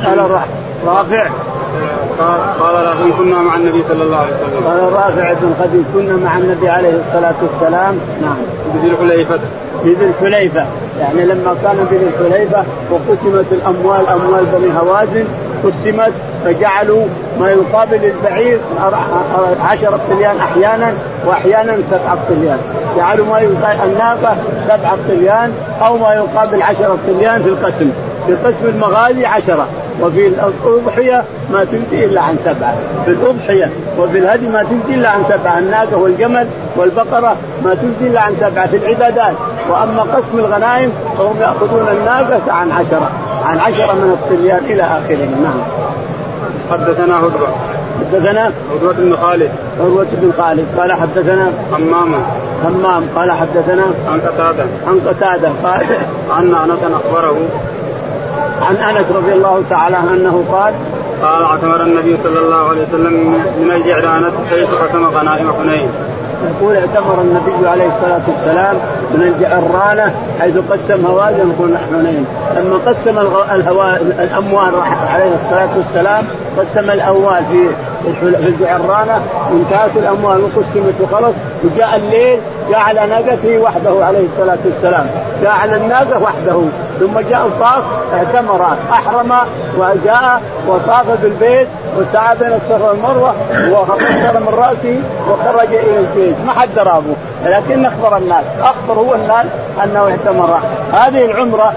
قال 0.04 0.30
رافع. 0.86 1.26
قال 2.18 2.40
قال 2.60 2.74
رافع 2.74 3.16
كنا 3.18 3.42
مع 3.42 3.54
النبي 3.56 3.84
صلى 3.88 4.02
الله 4.02 4.16
عليه 4.16 4.34
وسلم. 4.34 4.66
قال 4.66 4.92
رافع 4.92 5.32
بن 5.32 5.54
خديج 5.62 5.84
كنا 5.94 6.16
مع 6.16 6.38
النبي 6.38 6.68
عليه 6.68 6.90
الصلاة 6.90 7.34
والسلام. 7.42 7.98
نعم. 8.22 8.36
بذي 8.74 8.90
الحليفة. 8.90 9.38
بذي 9.84 10.06
الحليفة. 10.06 10.66
يعني 11.00 11.24
لما 11.26 11.54
كان 11.62 11.86
بذي 11.90 12.06
الحليفة 12.06 12.64
وقسمت 12.90 13.46
الأموال 13.52 14.08
أموال 14.08 14.44
بني 14.44 14.72
هوازن 14.78 15.24
قسمت 15.64 16.12
فجعلوا 16.44 17.02
ما 17.40 17.50
يقابل 17.50 18.04
البعير 18.04 18.58
عشرة 19.64 20.00
طليان 20.10 20.36
أحيانا 20.36 20.92
وأحيانا 21.26 21.76
سبعة 21.90 22.18
طليان. 22.28 22.58
جعلوا 22.96 23.26
ما 23.26 23.40
يقابل 23.40 23.92
الناقة 23.92 24.36
سبعة 24.68 24.98
طليان 25.08 25.52
أو 25.86 25.98
ما 25.98 26.14
يقابل 26.14 26.62
عشرة 26.62 26.98
طليان 27.08 27.42
في 27.42 27.48
القسم. 27.48 27.90
في 28.26 28.34
قسم 28.34 28.66
المغازي 28.66 29.26
عشرة. 29.26 29.66
وفي 30.02 30.26
الأضحية 30.26 31.24
ما 31.50 31.64
تجزي 31.64 32.04
إلا 32.04 32.20
عن 32.20 32.36
سبعة. 32.44 32.76
في 33.04 33.10
الأضحية 33.10 33.70
وفي 33.98 34.18
الهدي 34.18 34.48
ما 34.48 34.62
تجزي 34.62 34.94
إلا 34.94 35.08
عن 35.08 35.22
سبعة. 35.28 35.58
الناقة 35.58 35.96
والجمل 35.96 36.46
والبقرة 36.76 37.36
ما 37.64 37.74
تجزي 37.74 38.10
إلا 38.10 38.20
عن 38.20 38.32
سبعة. 38.40 38.66
في 38.66 38.76
العبادات 38.76 39.34
وأما 39.70 40.02
قسم 40.02 40.38
الغنائم 40.38 40.92
فهم 41.18 41.40
يأخذون 41.40 41.88
الناقة 41.88 42.52
عن 42.52 42.70
عشرة. 42.70 43.10
عن 43.44 43.58
عشرة 43.58 43.92
من 43.92 44.16
الطليان 44.22 44.64
إلى 44.64 44.82
آخره. 44.82 45.28
نعم. 45.42 45.60
حدثنا 46.70 47.18
هدوة. 47.18 47.48
حدثنا 48.00 48.52
هدوة 48.74 48.92
بن 48.92 49.16
خالد. 49.16 49.50
عروة 49.80 50.06
بن 50.12 50.32
خالد. 50.38 50.66
قال 50.78 50.92
حدثنا 50.92 51.52
حمامة 51.72 52.18
همام 52.64 53.02
قال 53.16 53.32
حدثنا 53.32 53.84
عن 54.12 54.20
قتادة. 54.20 54.64
عن 54.86 55.00
قتادة. 55.06 55.50
قال 55.64 55.86
عن 56.30 56.54
أنس 56.54 56.92
أخبره 56.94 57.36
عن 58.62 58.76
أنس 58.76 59.06
رضي 59.10 59.32
الله 59.32 59.62
تعالى 59.70 59.96
عنه 59.96 60.12
أنه 60.12 60.44
قال 60.52 60.74
قال 61.22 61.42
اعتمر 61.42 61.82
النبي 61.82 62.16
صلى 62.22 62.38
الله 62.38 62.68
عليه 62.68 62.82
وسلم 62.82 63.42
من 63.60 63.72
الجعرانة 63.72 64.32
حيث 64.50 64.68
قسم 64.70 65.04
غنائم 65.04 65.52
حنين. 65.52 65.88
يقول 66.44 66.76
اعتمر 66.76 67.20
النبي 67.20 67.68
عليه 67.68 67.86
الصلاة 67.86 68.20
والسلام 68.28 68.76
من 69.14 69.22
الجعرانه 69.22 70.14
حيث 70.40 70.54
قسم 70.70 71.06
هوازن 71.06 71.52
حنين. 71.90 72.26
لما 72.56 72.78
قسم 72.86 73.18
الهوا 73.54 73.96
الأموال 73.96 74.72
عليه 75.14 75.32
الصلاة 75.44 75.68
والسلام 75.76 76.24
قسم 76.58 76.90
الأموال 76.90 77.44
في 77.50 77.68
في 78.20 78.48
الجعرانه 78.48 79.22
انتهت 79.52 79.96
الأموال 79.96 80.40
وقسمت 80.42 80.94
وخلص 81.00 81.34
وجاء 81.64 81.96
الليل 81.96 82.40
جعل 82.70 82.94
ناقته 82.94 83.58
وحده 83.58 84.04
عليه 84.04 84.26
الصلاة 84.26 84.58
والسلام. 84.64 85.06
جعل 85.42 85.74
الناقه 85.74 86.22
وحده. 86.22 86.62
ثم 87.00 87.20
جاء 87.30 87.46
الطاف 87.46 87.84
اعتمر 88.14 88.66
احرم 88.92 89.32
وجاء 89.78 90.42
وطاف 90.66 91.22
بالبيت 91.22 91.68
وسعى 91.96 92.36
بين 92.36 92.52
الصفا 92.52 92.90
والمروة 92.90 93.34
وخسر 93.70 94.40
من 94.40 94.54
راسه 94.58 95.00
وخرج 95.30 95.74
إلى 95.74 95.98
البيت 95.98 96.36
ما 96.46 96.52
حد 96.52 96.68
ضربه 96.76 97.14
لكن 97.44 97.84
أخبر 97.86 98.16
الناس. 98.16 98.44
أخبر 98.62 99.00
هو 99.00 99.14
الناس 99.14 99.46
أنه 99.84 100.10
اعتمر. 100.10 100.58
هذه 100.92 101.24
العمرة 101.24 101.72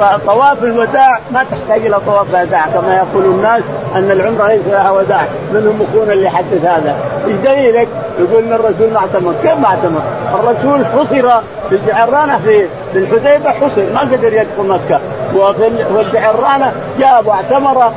آه، 0.00 0.18
طواف 0.26 0.64
الوداع 0.64 1.18
ما 1.32 1.44
تحتاج 1.50 1.86
إلى 1.86 2.00
طواف 2.06 2.34
الوداع 2.34 2.66
كما 2.66 2.96
يقول 2.96 3.24
الناس 3.24 3.62
أن 3.96 4.10
العمرة 4.10 4.46
ليس 4.46 4.62
لها 4.66 4.90
وداع. 4.90 5.24
منهم 5.54 5.82
يكون 5.82 6.10
اللي 6.10 6.26
يحدث 6.26 6.64
هذا؟ 6.64 6.94
إيش 7.26 7.36
دليلك؟ 7.36 7.88
يقول 8.18 8.44
إن 8.44 8.52
الرسول 8.52 8.92
ما 8.92 8.98
اعتمر. 8.98 9.34
كيف 9.42 9.58
ما 9.58 9.66
اعتمر؟ 9.66 10.00
الرسول 10.34 10.86
حصر 10.86 11.40
في 11.68 11.74
الجعرانة 11.74 12.38
في 12.38 12.66
في 12.96 13.16
الحديبه 13.16 13.50
حصر 13.50 13.82
ما 13.94 14.00
قدر 14.00 14.32
يدخل 14.32 14.68
مكة. 14.68 15.00
وفي 15.36 15.66
الجعرانه 16.00 16.72
جاء 16.98 17.24
واعتمر 17.26 17.92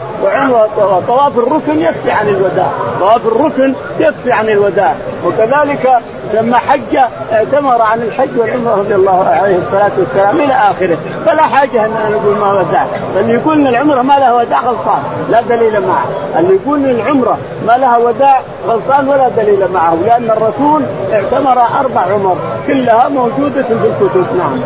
وطواف 0.78 1.38
الركن 1.38 1.80
يكفي 1.80 2.12
عن 2.12 2.30
الوداع. 2.30 2.68
طواف 3.00 3.28
الركن 3.28 3.74
يكفي 4.00 4.32
عن 4.32 4.50
الوداع. 4.50 4.96
وكذلك 5.26 6.00
لما 6.34 6.58
حج 6.58 6.98
اعتمر 7.32 7.82
عن 7.82 8.02
الحج 8.02 8.30
والعمرة 8.38 8.76
رضي 8.76 8.96
الله 8.96 9.24
عليه 9.42 9.58
الصلاة 9.58 9.92
والسلام 9.98 10.40
إلى 10.40 10.54
آخره. 10.54 10.98
فلا 11.26 11.42
حاجة 11.42 11.86
أن 11.86 11.92
نقول 12.12 12.38
ما 12.38 12.60
وداع. 12.60 12.86
اللي 13.20 13.34
يقول 13.34 13.60
إن 13.60 13.68
العمرة 13.68 14.02
ما 14.02 14.14
لها 14.14 14.34
وداع 14.34 14.62
غلطان. 14.62 15.00
لا 15.30 15.42
دليل 15.42 15.88
معه. 15.88 16.06
اللي 16.40 16.54
يقول 16.54 16.86
العمرة 16.86 17.38
ما 17.68 17.78
لها 17.78 17.98
وداع 17.98 18.42
غلطان 18.68 19.10
ولا 19.10 19.30
دليل 19.30 19.68
معه. 19.74 19.96
لأن 20.06 20.30
الرسول 20.30 20.84
اعتمر 21.14 21.62
أربع 21.80 22.02
عمر. 22.02 22.38
كلها 22.68 23.10
موجودة 23.10 23.64
في 23.64 23.74
الكتب. 23.74 24.26
نعم. 24.38 24.60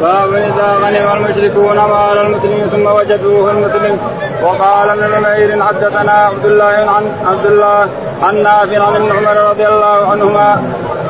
باب 0.00 0.34
إذا 0.34 0.68
غنم 0.82 1.12
المشركون 1.16 1.76
مال 1.76 2.18
المسلمين 2.18 2.66
ثم 2.72 2.86
وجدوه 2.86 3.50
المسلم 3.50 3.98
وقال 4.42 4.88
ابن 4.90 5.04
نمير 5.16 5.62
حدثنا 5.62 6.12
عبد 6.12 6.44
الله 6.44 6.64
عن 6.94 7.04
عبد 7.26 7.46
الله 7.46 7.88
عن 8.22 8.42
نافع 8.42 8.84
عن 8.86 8.96
ابن 8.96 9.10
عمر 9.16 9.36
رضي 9.50 9.68
الله 9.68 10.10
عنهما 10.10 10.62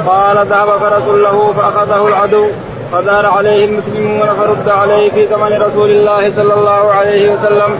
قال 0.07 0.47
ذهب 0.47 0.79
فرس 0.79 1.09
له 1.09 1.53
فأخذه 1.57 2.07
العدو 2.09 2.47
فدار 2.93 3.27
عليه 3.27 3.65
المسلمون 3.65 4.29
فرد 4.35 4.69
عليه 4.69 5.11
في 5.11 5.27
زمن 5.27 5.63
رسول 5.63 5.91
الله 5.91 6.31
صلى 6.37 6.55
الله 6.55 6.93
عليه 6.93 7.31
وسلم 7.33 7.79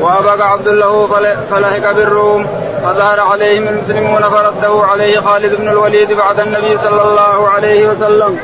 وأبقى 0.00 0.50
عبد 0.50 0.68
له 0.68 1.06
فلحق 1.50 1.92
بالروم 1.92 2.46
فظهر 2.84 3.20
عليهم 3.20 3.68
المسلمون 3.68 4.22
فرده 4.22 4.86
عليه 4.86 5.20
خالد 5.20 5.54
بن 5.54 5.68
الوليد 5.68 6.12
بعد 6.12 6.40
النبي 6.40 6.78
صلى 6.78 7.02
الله 7.02 7.48
عليه 7.48 7.88
وسلم. 7.88 8.38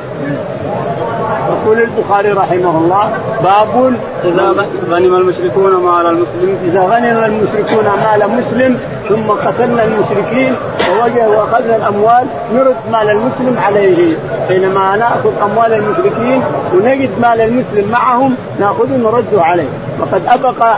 يقول 1.63 1.79
البخاري 1.79 2.33
رحمه 2.33 2.79
الله 2.79 3.13
باب 3.45 3.95
إذا 4.25 4.55
غنم 4.91 5.15
المشركون 5.15 5.73
مال 5.73 6.07
المسلم 6.07 6.59
إذا 6.65 6.81
غنم 6.81 7.25
المشركون 7.25 7.85
مال 7.85 8.31
مسلم 8.31 8.79
ثم 9.09 9.31
قتلنا 9.31 9.85
المشركين 9.85 10.55
ووجه 10.91 11.29
وأخذنا 11.29 11.77
الأموال 11.77 12.27
نرد 12.55 12.77
مال 12.93 13.11
المسلم 13.11 13.59
عليه. 13.67 14.17
حينما 14.49 14.97
نأخذ 14.97 15.31
أموال 15.43 15.73
المشركين 15.73 16.43
ونجد 16.75 17.11
مال 17.23 17.41
المسلم 17.41 17.91
معهم 17.93 18.35
ناخذه 18.61 18.97
نرده 18.97 19.43
عليه. 19.43 19.69
وقد 20.01 20.23
ابقى 20.29 20.77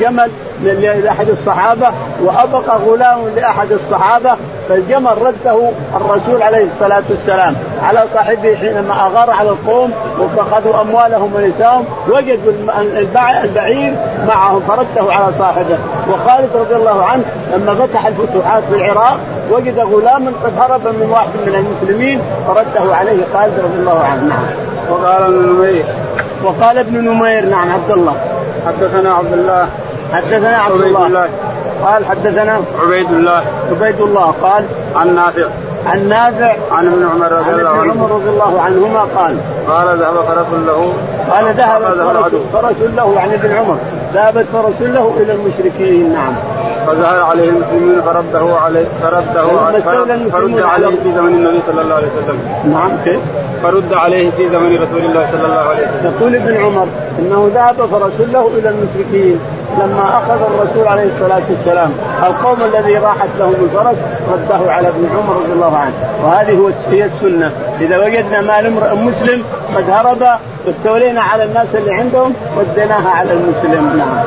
جمل 0.00 0.30
لأحد 1.04 1.28
الصحابة 1.28 1.86
وابقى 2.24 2.78
غلام 2.86 3.18
لأحد 3.36 3.72
الصحابة 3.72 4.30
فالجمل 4.68 5.12
رده 5.22 5.68
الرسول 5.96 6.42
عليه 6.42 6.66
الصلاة 6.74 7.02
والسلام. 7.10 7.56
على 7.86 8.04
صاحبه 8.14 8.54
حينما 8.54 9.06
أغار 9.06 9.30
على 9.30 9.48
القوم 9.48 9.92
وفقدوا 10.18 10.80
أموالهم 10.80 11.34
ونساءهم 11.34 11.84
وجدوا 12.08 12.52
البعير 13.44 13.94
معهم 14.28 14.60
فرده 14.68 15.12
على 15.12 15.32
صاحبه. 15.38 15.78
وخالد 16.08 16.50
رضي 16.54 16.74
الله 16.74 17.04
عنه 17.04 17.24
لما 17.52 17.74
فتح 17.74 18.06
الفتوحات 18.06 18.62
في 18.70 18.76
العراق 18.76 19.18
وجد 19.50 19.78
غلاما 19.78 20.32
قد 20.44 20.52
هرب 20.58 20.86
من 20.86 21.08
واحد 21.10 21.28
من 21.46 21.54
المسلمين 21.54 22.20
فرده 22.46 22.96
عليه 22.96 23.24
خالد 23.32 23.58
رضي 23.58 23.78
الله 23.78 24.04
عنه. 24.04 24.22
نعم. 24.22 24.46
وقال 24.90 25.22
ابن 25.22 25.48
نمير. 25.48 25.84
وقال 26.44 26.78
ابن 26.78 27.04
نمير 27.04 27.44
نعم 27.44 27.72
عبد 27.72 27.90
الله. 27.90 28.16
حدثنا 28.66 29.14
عبد 29.14 29.32
الله. 29.32 29.68
حدثنا 30.12 30.56
عبد 30.56 30.80
الله, 30.80 31.06
الله. 31.06 31.28
قال 31.84 32.06
حدثنا 32.06 32.60
عبيد 32.82 33.10
الله. 33.10 33.42
عبيد 33.70 34.00
الله 34.00 34.34
قال 34.42 34.64
عن 34.96 35.14
نافع. 35.14 35.48
عن 35.86 36.08
نافع 36.08 36.54
عن 36.70 36.86
ابن 36.86 37.08
عمر 37.12 37.32
رضي 37.32 37.50
الله 37.50 37.68
عنه. 37.68 37.92
عمر 37.92 38.10
رضي 38.10 38.28
الله 38.28 38.60
عنهما 38.60 39.00
قال. 39.00 39.36
قال 39.68 39.98
ذهب 39.98 40.14
فرس 40.14 40.46
له. 40.66 40.92
قال 41.30 41.44
ذهب 41.54 41.82
فرس 42.52 42.80
له 42.96 43.14
يعني 43.14 43.34
ابن 43.34 43.50
عمر. 43.50 43.76
ذهبت 44.14 44.46
فرس 44.52 44.80
له 44.80 45.14
إلى 45.20 45.32
المشركين 45.32 46.12
نعم. 46.12 46.34
فظهر 46.86 47.20
عليه 47.20 47.48
المسلمين 47.48 48.00
فرده 48.02 48.56
عليه 48.56 48.84
فرده 49.02 49.46
فرد 50.30 50.60
عليه 50.60 50.96
في 51.02 51.12
زمن 51.12 51.34
النبي 51.34 51.60
صلى 51.66 51.82
الله 51.82 51.94
عليه 51.94 52.06
وسلم. 52.06 52.38
نعم 52.72 52.90
كيف؟ 53.04 53.20
فرد 53.62 53.92
عليه 53.92 54.30
في 54.30 54.48
زمن 54.48 54.74
رسول 54.74 55.04
الله 55.04 55.28
صلى 55.32 55.46
الله 55.46 55.58
عليه 55.58 55.86
وسلم. 55.86 56.14
يقول 56.18 56.34
ابن 56.34 56.64
عمر 56.64 56.86
إنه 57.18 57.50
ذهب 57.54 57.76
فرسله 57.76 58.50
إلى 58.58 58.68
المشركين. 58.68 59.40
لما 59.80 60.08
أخذ 60.08 60.42
الرسول 60.42 60.88
عليه 60.88 61.04
الصلاة 61.14 61.42
والسلام 61.50 61.92
القوم 62.26 62.64
الذي 62.64 62.98
راحت 62.98 63.28
لهم 63.38 63.54
الفرس 63.62 63.96
رده 64.32 64.72
على 64.72 64.88
ابن 64.88 65.08
عمر 65.16 65.36
رضي 65.36 65.52
الله 65.52 65.76
عنه. 65.76 65.92
وهذه 66.24 66.72
هي 66.90 67.04
السنة. 67.04 67.52
إذا 67.80 67.98
وجدنا 67.98 68.40
مال 68.40 68.66
امرئ 68.66 68.94
مسلم 68.94 69.44
قد 69.76 69.90
هرب 69.90 70.38
واستولينا 70.66 71.20
على 71.20 71.44
الناس 71.44 71.66
اللي 71.74 71.94
عندهم 71.94 72.34
وديناها 72.58 73.10
على 73.10 73.32
المسلم. 73.32 73.96
نعم. 73.98 74.18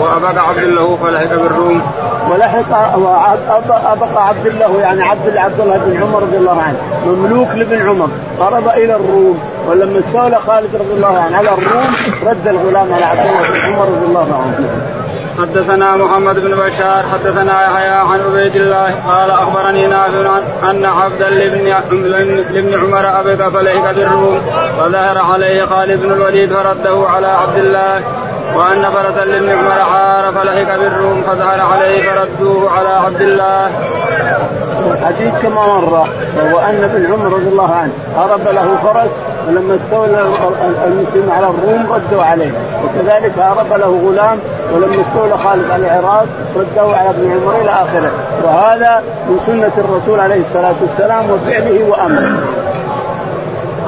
وابقى 0.00 0.48
عبد 0.48 0.58
الله 0.58 0.98
فلحق 1.02 1.28
بالروم. 1.28 1.82
ولحق 2.30 2.72
أبقى 3.92 4.28
عبد 4.28 4.46
الله 4.46 4.80
يعني 4.80 5.02
عبد 5.02 5.36
عبد 5.36 5.60
الله 5.60 5.76
بن 5.76 6.02
عمر 6.02 6.22
رضي 6.22 6.36
الله 6.36 6.62
عنه. 6.62 6.78
مملوك 7.06 7.48
لابن 7.54 7.88
عمر. 7.88 8.08
هرب 8.40 8.68
إلى 8.68 8.96
الروم. 8.96 9.38
ولما 9.68 9.98
استولى 9.98 10.38
خالد 10.46 10.76
رضي 10.76 10.92
الله 10.96 11.18
عنه 11.18 11.36
على 11.36 11.48
الروم 11.48 11.96
رد 12.26 12.48
الغلام 12.48 12.92
على 12.92 13.04
عبد 13.04 13.20
الله 13.20 13.48
بن 13.50 13.60
عمر 13.60 13.84
رضي 13.84 14.06
الله 14.06 14.42
عنه. 14.42 14.68
حدثنا 15.38 15.96
محمد 15.96 16.34
بن 16.34 16.50
بشار 16.50 17.02
حدثنا 17.12 17.64
يحيى 17.64 17.88
عن 17.88 18.20
عبيد 18.20 18.56
الله 18.56 18.94
قال 19.08 19.30
أخبرني 19.30 19.86
نافع 19.86 20.38
أن 20.70 20.84
عبدا 20.84 21.28
لابن 21.28 21.64
لابن 22.54 22.78
عمر 22.78 23.20
ابك 23.20 23.48
فلحق 23.48 23.92
بالروم. 23.92 24.40
وظهر 24.78 25.18
عليه 25.18 25.64
خالد 25.64 26.02
بن 26.02 26.12
الوليد 26.12 26.52
فرده 26.52 27.06
على 27.08 27.26
عبد 27.26 27.58
الله. 27.58 28.02
وأن 28.56 28.90
فرسا 28.90 29.24
لابن 29.24 29.50
عمر 29.50 29.70
حار 29.70 30.32
فلحق 30.32 30.76
بالروم 30.76 31.22
فظهر 31.22 31.60
عليه 31.60 32.10
فردوه 32.10 32.70
على 32.70 32.88
عبد 32.88 33.20
الله. 33.20 33.70
الحديث 34.92 35.34
كما 35.42 35.66
مر 35.66 36.06
وهو 36.36 36.58
أن 36.58 36.84
ابن 36.84 37.12
عمر 37.12 37.32
رضي 37.32 37.48
الله 37.48 37.74
عنه 37.74 37.92
هرب 38.16 38.48
له 38.48 38.76
فرس 38.82 39.10
ولما 39.48 39.74
استولى 39.76 40.20
المسلمين 40.86 41.30
على 41.30 41.46
الروم 41.46 41.92
ردوا 41.92 42.24
عليه. 42.24 42.50
وكذلك 42.84 43.38
هرب 43.38 43.72
له 43.72 44.08
غلام 44.08 44.38
ولما 44.72 45.02
استولى 45.02 45.38
خالد 45.38 45.70
على 45.70 45.86
العراق 45.86 46.26
ردوا 46.56 46.96
على 46.96 47.10
ابن 47.10 47.30
عمر 47.30 47.60
إلى 47.60 47.70
آخره. 47.70 48.10
وهذا 48.44 49.02
من 49.28 49.40
سنة 49.46 49.84
الرسول 49.84 50.20
عليه 50.20 50.40
الصلاة 50.40 50.74
والسلام 50.80 51.30
وفعله 51.30 51.84
وأمره. 51.88 52.38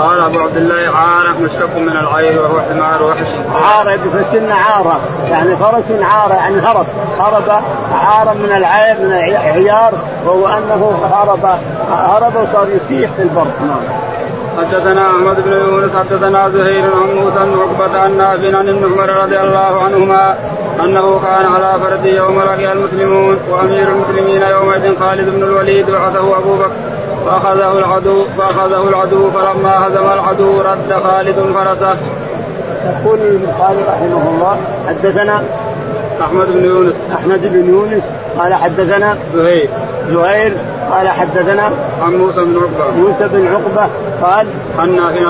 قال 0.00 0.20
أبو 0.20 0.38
عبد 0.38 0.56
الله 0.56 0.96
عاره 0.96 1.38
مشتق 1.42 1.76
من 1.76 1.88
العير 1.88 2.40
وهو 2.42 2.60
حمار 2.60 3.02
وحش 3.02 3.26
عاره 3.54 3.96
بفسرنا 3.96 4.54
عاره 4.54 5.00
يعني 5.30 5.56
فرس 5.56 5.84
عاره 6.02 6.34
يعني 6.34 6.60
هرب. 6.60 6.86
هرب 7.18 7.62
عارا 7.92 8.34
من 8.34 8.52
العير 8.56 9.00
من 9.00 9.12
العيار 9.12 9.92
وهو 10.26 10.46
أنه 10.46 11.00
هرب 11.12 11.58
هرب 11.90 12.36
وصار 12.36 12.68
يسيح 12.68 13.10
في 13.16 13.22
البر. 13.22 13.46
نعم. 13.60 14.10
حدثنا 14.58 15.06
أحمد 15.06 15.44
بن 15.44 15.52
يونس 15.52 15.96
حدثنا 15.96 16.48
زهير 16.48 16.84
عن 16.84 17.14
موسى 17.16 17.38
بن 17.38 17.58
عقبة 17.60 17.98
عن 17.98 18.16
نافع 18.16 18.58
عن 18.58 18.68
ابن 18.68 18.84
عمر 18.84 19.08
رضي 19.08 19.40
الله 19.40 19.82
عنهما 19.82 20.34
أنه 20.80 21.20
كان 21.20 21.46
على 21.46 21.80
فرد 21.80 22.04
يوم 22.04 22.42
لقي 22.42 22.72
المسلمون 22.72 23.38
وأمير 23.50 23.88
المسلمين 23.88 24.42
يومئذ 24.42 24.98
خالد 25.00 25.28
بن 25.28 25.42
الوليد 25.42 25.90
بعثه 25.90 26.38
أبو 26.38 26.56
بكر. 26.56 26.70
فأخذه 27.26 27.78
العدو 27.78 28.24
فأخذه 28.38 28.88
العدو 28.88 29.30
فلما 29.30 29.86
هزم 29.86 30.06
العدو 30.12 30.60
رد 30.60 30.92
خالد 31.04 31.36
فرسه. 31.54 31.96
يقول 32.84 33.18
البخاري 33.18 33.82
رحمه 33.88 34.30
الله 34.30 34.56
حدثنا 34.88 35.42
أحمد 36.22 36.46
بن 36.46 36.64
يونس. 36.64 36.94
أحمد 37.14 37.40
بن 37.42 37.68
يونس 37.68 38.02
قال 38.38 38.54
حدثنا 38.54 39.16
زهير. 39.34 39.68
زهير 40.10 40.52
قال 40.90 41.08
حدثنا 41.08 41.70
عن 42.02 42.16
موسى 42.16 42.44
بن 42.44 42.56
عقبة. 42.56 42.96
موسى 42.96 43.28
بن 43.32 43.46
عقبة 43.46 43.90
قال 44.22 44.46
عن 44.78 44.96
نافع 44.96 45.26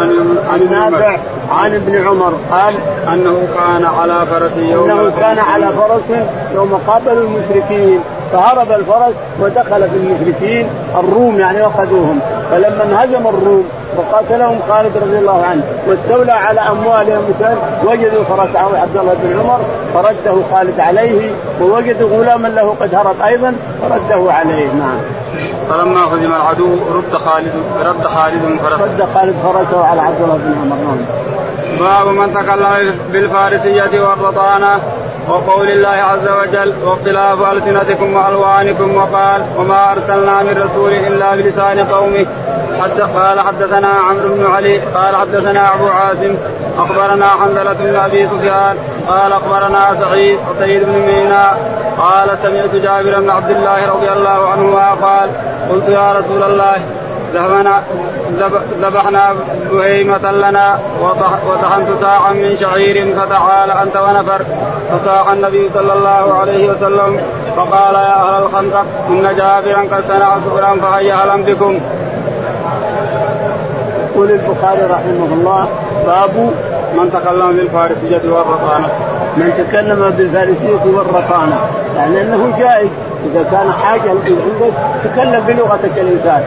عن 0.52 0.68
نافع 0.70 1.16
عن 1.50 1.74
ابن 1.74 2.06
عمر 2.06 2.32
قال 2.50 2.74
أنه 3.08 3.48
كان 3.54 3.84
على 3.84 4.26
فرس 4.26 4.52
يوم 4.56 4.90
إنه 4.90 5.12
كان 5.20 5.38
على 5.38 5.66
فرس 5.72 6.18
يوم 6.54 6.80
قابلوا 6.86 7.22
المشركين. 7.22 8.00
فهرب 8.32 8.72
الفرس 8.72 9.14
ودخل 9.40 9.88
في 9.90 9.96
المشركين 9.96 10.68
الروم 10.98 11.40
يعني 11.40 11.62
واخذوهم 11.62 12.20
فلما 12.50 12.84
انهزم 12.84 13.26
الروم 13.26 13.68
وقاتلهم 13.96 14.58
خالد 14.68 14.96
رضي 14.96 15.18
الله 15.18 15.44
عنه 15.44 15.62
واستولى 15.86 16.32
على 16.32 16.60
أموالهم 16.60 17.24
وجدوا 17.84 18.24
فرس 18.24 18.56
عبد 18.56 18.96
الله 18.96 19.14
بن 19.22 19.40
عمر 19.40 19.60
فرده 19.94 20.42
خالد 20.52 20.80
عليه 20.80 21.30
ووجدوا 21.60 22.08
غلاما 22.10 22.48
له 22.48 22.74
قد 22.80 22.94
هرب 22.94 23.22
أيضا 23.22 23.54
فرده 23.82 24.32
عليه. 24.32 24.66
نعم. 24.66 24.98
فلما 25.70 26.00
هزم 26.00 26.32
العدو 26.32 26.76
رد 26.94 27.14
خالد 27.14 27.52
رد 27.80 28.04
خالد 28.04 28.58
فرسه 28.62 28.84
رد 28.84 29.08
خالد 29.14 29.34
فرسه 29.42 29.84
على 29.84 30.00
عبد 30.00 30.22
الله 30.22 30.36
بن 30.36 30.54
عمر. 30.62 30.76
نعم. 30.76 31.30
باب 31.78 32.06
من 32.14 32.34
تكلم 32.34 32.94
بالفارسية 33.12 34.00
والرطانة 34.00 34.78
وقول 35.30 35.70
الله 35.70 35.88
عز 35.88 36.28
وجل 36.28 36.74
واختلاف 36.84 37.42
ألسنتكم 37.52 38.16
وألوانكم 38.16 38.96
وقال 38.96 39.42
وما 39.56 39.92
أرسلنا 39.92 40.42
من 40.42 40.62
رسول 40.64 40.92
إلا 40.92 41.34
بلسان 41.36 41.84
قومه. 41.84 42.26
حتى 42.82 43.02
قال 43.02 43.40
حدثنا 43.40 43.88
عمرو 43.88 44.34
بن 44.34 44.46
علي 44.46 44.78
قال 44.78 45.16
حدثنا 45.16 45.74
أبو 45.74 45.86
عاصم 45.86 46.34
أخبرنا 46.78 47.26
حنظلة 47.26 47.72
بن 47.72 47.96
أبي 47.96 48.28
سفيان 48.28 48.76
قال 49.08 49.32
أخبرنا 49.32 49.96
سعيد 50.00 50.38
سعيد 50.60 50.82
بن 50.84 50.98
مينا 50.98 51.56
قال 51.98 52.38
سمعت 52.42 52.74
جابر 52.74 53.20
بن 53.20 53.30
عبد 53.30 53.50
الله 53.50 53.86
رضي 53.86 54.08
الله 54.12 54.48
عنهما 54.48 54.94
قال 54.94 55.30
قلت 55.70 55.88
يا 55.88 56.12
رسول 56.12 56.42
الله 56.42 56.76
ذهبنا 57.34 57.82
ذبحنا 58.82 59.34
بهيمة 59.70 60.32
لنا 60.32 60.78
وطحنت 61.48 61.88
ساعا 62.00 62.32
من 62.32 62.56
شعير 62.60 63.16
فتعال 63.16 63.70
أنت 63.70 63.96
ونفر. 63.96 64.44
فصاح 64.90 65.30
النبي 65.32 65.70
صلى 65.74 65.92
الله 65.92 66.34
عليه 66.40 66.70
وسلم 66.70 67.20
فقال 67.56 67.94
يا 67.94 68.22
أهل 68.22 68.42
الخندق 68.42 68.84
إن 69.08 69.22
جابرا 69.36 69.80
قد 69.80 70.04
صنع 70.08 70.36
سكرا 70.46 70.76
فهيأ 70.82 71.14
أهلا 71.14 71.44
بكم. 71.44 71.80
يقول 74.10 74.30
البخاري 74.30 74.82
رحمه 74.82 75.34
الله 75.34 75.68
باب 76.06 76.50
من 76.94 77.10
تكلم 77.12 77.52
بالفارسية 77.52 78.30
والرطانة 78.32 78.88
من 79.36 79.52
تكلم 79.58 80.14
بالفارسية 80.16 80.84
والرطانة 80.84 81.58
يعني 81.96 82.20
أنه 82.22 82.58
جائز. 82.58 82.88
إذا 83.24 83.42
كان 83.42 83.72
حاجة 83.72 84.10
عندك 84.10 84.72
تكلم 85.04 85.40
بلغتك 85.46 85.98
الإنسان. 85.98 86.42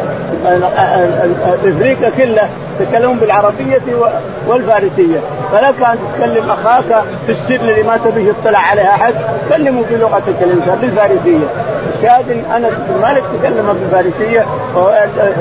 إفريقيا 1.66 2.10
كلها 2.18 2.50
تتكلمون 2.80 3.18
بالعربية 3.18 3.82
والفارسية. 4.48 5.20
فلك 5.52 5.82
أن 5.82 5.98
تتكلم 6.08 6.50
أخاك 6.50 7.04
في 7.26 7.32
السر 7.32 7.56
اللي 7.56 7.84
ما 7.84 7.98
تبيه 7.98 8.30
يطلع 8.30 8.60
عليها 8.60 8.90
أحد 8.90 9.14
كلموا 9.50 9.84
بلغتك 9.92 10.36
الإنسان 10.42 10.78
بالفارسية. 10.82 11.48
الشاهد 11.96 12.44
أنس 12.56 12.74
بن 12.90 13.02
مالك 13.02 13.24
تكلم 13.40 13.78
بالفارسية 13.80 14.46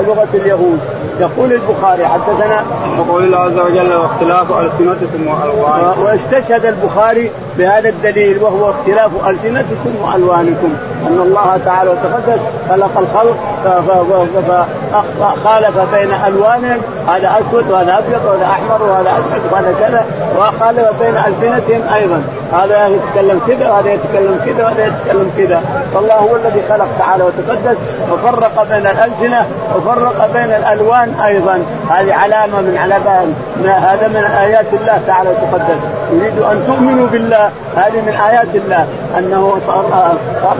لغة 0.07 0.27
اليهود. 0.33 0.79
يقول 1.19 1.53
البخاري 1.53 2.05
حدثنا 2.05 2.63
وقول 2.99 3.23
الله 3.23 3.37
عز 3.37 3.59
وجل 3.59 3.93
واختلاف 3.93 4.51
ألسنتكم 4.51 5.27
وألوانكم. 5.27 6.01
واستشهد 6.01 6.65
البخاري 6.65 7.31
بهذا 7.57 7.89
الدليل 7.89 8.43
وهو 8.43 8.69
اختلاف 8.69 9.11
ألسنتكم 9.27 9.95
وألوانكم. 10.01 10.73
أن 11.07 11.19
الله 11.19 11.59
تعالى 11.65 11.89
وتقدس 11.89 12.39
خلق 12.69 12.97
الخلق 12.97 13.37
فخالف 15.19 15.77
بين 15.93 16.11
ألوانهم 16.27 16.77
هذا 17.07 17.39
أسود 17.39 17.71
وهذا 17.71 17.97
أبيض 17.97 18.25
وهذا 18.25 18.45
أحمر 18.45 18.83
وهذا 18.83 19.11
أسود 19.11 19.51
وهذا 19.51 19.75
كذا. 19.79 20.05
وخالف 20.37 20.99
بين 21.01 21.17
ألسنتهم 21.17 21.93
أيضا. 21.93 22.23
هذا 22.53 22.87
يتكلم 22.87 23.41
كذا 23.47 23.69
وهذا 23.69 23.93
يتكلم 23.93 24.39
كذا 24.45 24.63
وهذا 24.63 24.85
يتكلم 24.85 25.31
كذا. 25.37 25.61
فالله 25.93 26.15
هو 26.15 26.35
الذي 26.35 26.61
خلق 26.69 26.87
تعالى 26.99 27.23
وتقدس 27.23 27.77
وفرق 28.11 28.67
بين 28.69 28.87
الألسنة 28.87 29.45
وفرق 29.75 30.29
بين 30.33 30.51
الألوان 30.55 31.19
أيضا. 31.25 31.63
هذه 31.89 32.13
علامة 32.13 32.61
من 32.61 32.77
علامات 32.77 33.27
هذا 33.83 34.07
من 34.07 34.23
آيات 34.23 34.65
الله 34.73 35.01
تعالى 35.07 35.29
وتقدس. 35.29 35.79
يريد 36.13 36.39
أن 36.39 36.63
تؤمنوا 36.67 37.07
بالله. 37.07 37.42
هذه 37.75 38.01
من 38.01 38.13
آيات 38.13 38.55
الله 38.55 38.87
أنه 39.17 39.57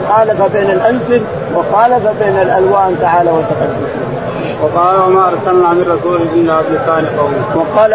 خالف 0.08 0.42
بين 0.52 0.70
الالسن 0.70 1.20
وخالف 1.54 2.06
بين 2.22 2.38
الألوان 2.42 2.96
تعالى 3.00 3.30
وتقدس 3.30 3.90
وقال 4.62 5.00
وما 5.00 5.28
أرسلنا 5.28 5.68
من 5.68 5.98
رسول 5.98 6.22
إلا 6.34 6.60
بلسان 6.60 7.06
قومه. 7.18 7.56
وقال 7.56 7.94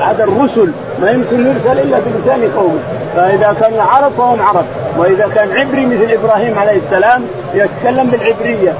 هذا 0.00 0.24
الرسل 0.24 0.72
ما 1.02 1.10
يمكن 1.10 1.46
يرسل 1.46 1.78
إلا 1.78 1.98
بلسان 1.98 2.50
قومه، 2.56 2.78
فإذا 3.16 3.56
كان 3.60 3.80
عرب 3.80 4.12
فهم 4.12 4.42
عرب، 4.42 4.64
وإذا 4.98 5.28
كان 5.34 5.52
عبري 5.52 5.86
مثل 5.86 6.12
إبراهيم 6.12 6.58
عليه 6.58 6.76
السلام 6.76 7.24
يتكلم 7.54 8.10
بالعبرية. 8.10 8.72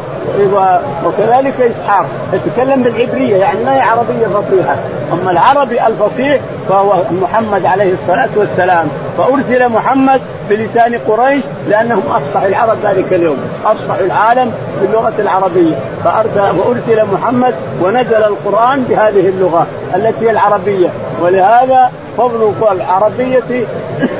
وكذلك 1.06 1.54
إسحاق. 1.60 2.06
يتكلم 2.32 2.82
بالعبرية 2.82 3.36
يعني 3.36 3.64
ما 3.64 3.74
هي 3.74 3.80
عربية 3.80 4.26
فصيحة. 4.26 4.76
أما 5.12 5.30
العربي 5.30 5.86
الفصيح 5.86 6.40
فهو 6.68 6.94
محمد 7.22 7.66
عليه 7.66 7.92
الصلاة 7.92 8.28
والسلام. 8.36 8.88
فأرسل 9.18 9.68
محمد 9.68 10.20
بلسان 10.50 10.98
قريش 11.08 11.42
لأنهم 11.68 12.02
افصح 12.10 12.42
العرب 12.42 12.76
ذلك 12.84 13.12
اليوم. 13.12 13.38
افصح 13.64 13.94
العالم 13.94 14.52
باللغة 14.80 15.14
العربية. 15.18 15.74
فارسل 16.04 16.58
وارسل 16.58 17.04
محمد 17.12 17.54
ونزل 17.80 18.24
القرآن 18.24 18.84
بهذه 18.88 19.28
اللغة 19.28 19.66
التي 19.94 20.26
هي 20.26 20.30
العربية. 20.30 20.88
ولهذا 21.20 21.90
فضل 22.18 22.52
العربية 22.72 23.66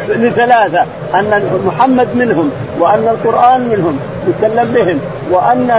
لثلاثة 0.08 0.86
أن 1.14 1.60
محمد 1.66 2.08
منهم 2.14 2.50
وأن 2.78 3.08
القرآن 3.08 3.68
منهم 3.68 3.98
يكلم 4.28 4.70
بهم 4.72 5.00
وأن 5.30 5.70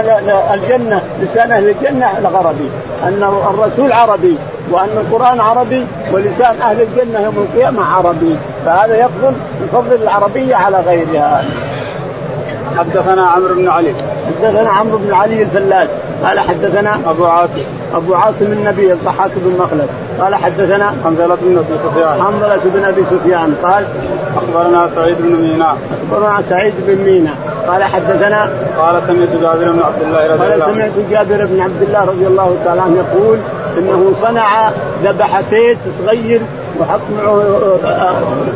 الجنة 0.54 1.02
لسان 1.20 1.52
أهل 1.52 1.68
الجنة 1.68 2.18
العربي 2.18 2.70
أن 3.04 3.22
الرسول 3.50 3.92
عربي 3.92 4.36
وأن 4.70 4.88
القرآن 4.96 5.40
عربي 5.40 5.86
ولسان 6.12 6.56
أهل 6.62 6.80
الجنة 6.80 7.20
يوم 7.20 7.46
القيامة 7.50 7.84
عربي. 7.84 8.36
فهذا 8.64 8.96
يفضل 8.96 9.34
بفضل 9.62 10.02
العربيه 10.02 10.56
على 10.56 10.80
غيرها. 10.80 11.44
حدثنا 12.78 13.26
عمرو 13.26 13.54
بن 13.54 13.68
علي. 13.68 13.94
حدثنا 14.26 14.70
عمرو 14.70 14.98
بن 14.98 15.12
علي 15.12 15.42
الفلاس 15.42 15.88
قال 16.24 16.40
حدثنا 16.40 16.98
أبو 17.06 17.24
عاصم. 17.24 17.64
أبو 17.94 18.14
عاصم 18.14 18.52
النبي 18.52 18.92
الضحاك 18.92 19.30
بن 19.36 19.58
مخلد. 19.58 19.88
قال 20.20 20.34
حدثنا 20.34 20.94
حنظلة 21.04 21.36
بن 21.42 21.58
أبي 21.58 21.78
سفيان. 21.88 22.22
حنظلة 22.22 22.60
بن 22.64 22.84
أبي 22.84 23.02
سفيان. 23.10 23.54
قال 23.62 23.84
أخبرنا 24.36 24.90
سعيد 24.94 25.16
بن 25.20 25.36
مينا 25.42 25.76
أخبرنا 26.10 26.42
سعيد 26.48 26.74
بن 26.86 27.04
مينا 27.04 27.34
قال 27.68 27.84
حدثنا 27.84 28.50
قال 28.78 29.02
سمعت 29.06 29.28
جابر 29.42 29.72
بن 29.72 29.82
عبد 29.82 30.02
الله 30.02 30.26
رضي 30.26 30.54
الله 30.54 30.64
قال 30.64 30.74
سمعت 30.74 30.92
جابر 31.10 31.46
بن 31.46 31.60
عبد 31.60 31.82
الله 31.82 32.00
رضي 32.00 32.26
الله 32.26 32.56
تعالى 32.64 32.80
عنه 32.80 32.96
يقول 32.96 33.38
إنه 33.78 34.12
صنع 34.22 34.70
ذبحتين 35.02 35.76
صغير 36.04 36.40
وحط 36.80 37.00
معه 37.18 37.42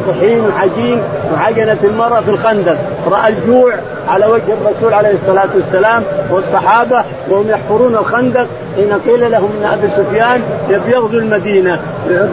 طحين 0.09 0.41
وعجين 0.41 1.03
وعجنت 1.35 1.85
المرأة 1.85 2.21
في 2.21 2.31
الخندق. 2.31 2.77
رأى 3.11 3.29
الجوع 3.29 3.73
على 4.09 4.27
وجه 4.27 4.53
الرسول 4.61 4.95
عليه 4.95 5.15
الصلاة 5.23 5.49
والسلام 5.55 6.03
والصحابة 6.31 7.05
وهم 7.31 7.51
يحفرون 7.51 7.95
الخندق 7.95 8.47
حين 8.77 8.93
قيل 8.93 9.31
لهم 9.31 9.51
إن 9.61 9.65
أبي 9.65 9.89
سفيان 9.97 10.43
يبي 10.69 10.91
يغزو 10.91 11.19
المدينة 11.19 11.81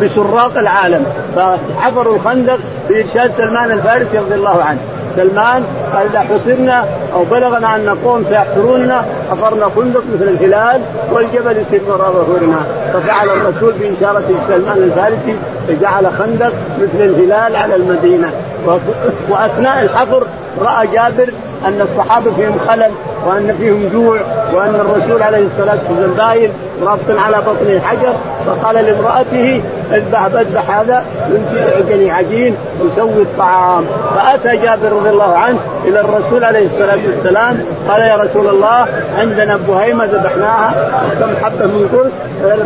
بسراق 0.01 0.57
العالم. 0.57 1.05
فحفروا 1.35 2.15
الخندق 2.15 2.59
بإرشاد 2.89 3.31
سلمان 3.37 3.71
الفارسي 3.71 4.17
رضي 4.17 4.35
الله 4.35 4.63
عنه. 4.63 4.79
سلمان 5.15 5.63
قال 5.93 6.07
إذا 6.07 6.19
حصرنا 6.19 6.85
أو 7.13 7.23
بلغنا 7.23 7.75
أن 7.75 7.97
قوم 8.05 8.25
سيحصروننا 8.29 9.05
حفرنا 9.31 9.69
خندق 9.75 10.03
مثل 10.13 10.23
الهلال 10.23 10.81
والجبل 11.11 11.57
يسير 11.57 11.81
وراء 11.87 12.11
ظهورنا 12.11 12.57
ففعل 12.93 13.29
الرسول 13.29 13.73
باشاره 13.73 14.23
سلمان 14.47 14.77
الفارسي 14.77 15.35
فجعل 15.67 16.13
خندق 16.13 16.53
مثل 16.77 17.03
الهلال 17.03 17.55
على 17.55 17.75
المدينة. 17.75 18.31
وأثناء 19.29 19.81
الحفر 19.81 20.23
رأى 20.61 20.87
جابر 20.87 21.29
أن 21.65 21.81
الصحابة 21.81 22.31
فيهم 22.31 22.59
خلل 22.67 22.91
وأن 23.27 23.55
فيهم 23.59 23.89
جوع 23.93 24.19
وأن 24.53 24.75
الرسول 24.75 25.21
عليه 25.21 25.45
الصلاة 25.47 25.77
والسلام 25.89 26.13
باين 26.13 26.49
رابط 26.83 27.19
على 27.25 27.37
بطنه 27.37 27.79
حجر 27.79 28.13
فقال 28.45 28.75
لامرأته 28.75 29.61
اذبح 29.93 30.25
اذبح 30.25 30.79
هذا 30.79 31.03
يمكن 31.79 32.09
عجين 32.09 32.55
ويسوي 32.81 33.21
الطعام. 33.21 33.85
فأتى 34.15 34.57
جابر 34.57 34.91
رضي 34.91 35.09
الله 35.09 35.37
عنه 35.37 35.59
إلى 35.85 35.99
الرسول 35.99 36.43
عليه 36.43 36.65
الصلاة 36.65 36.99
والسلام 37.07 37.57
قال 37.89 38.01
يا 38.01 38.15
رسول 38.15 38.47
الله 38.47 38.87
عندنا 39.17 39.59
بهيمه 39.67 40.05
ذبحناها 40.05 40.73
كم 41.19 41.45
حبة 41.45 41.65
من 41.65 41.89
قرص؟ 41.93 42.13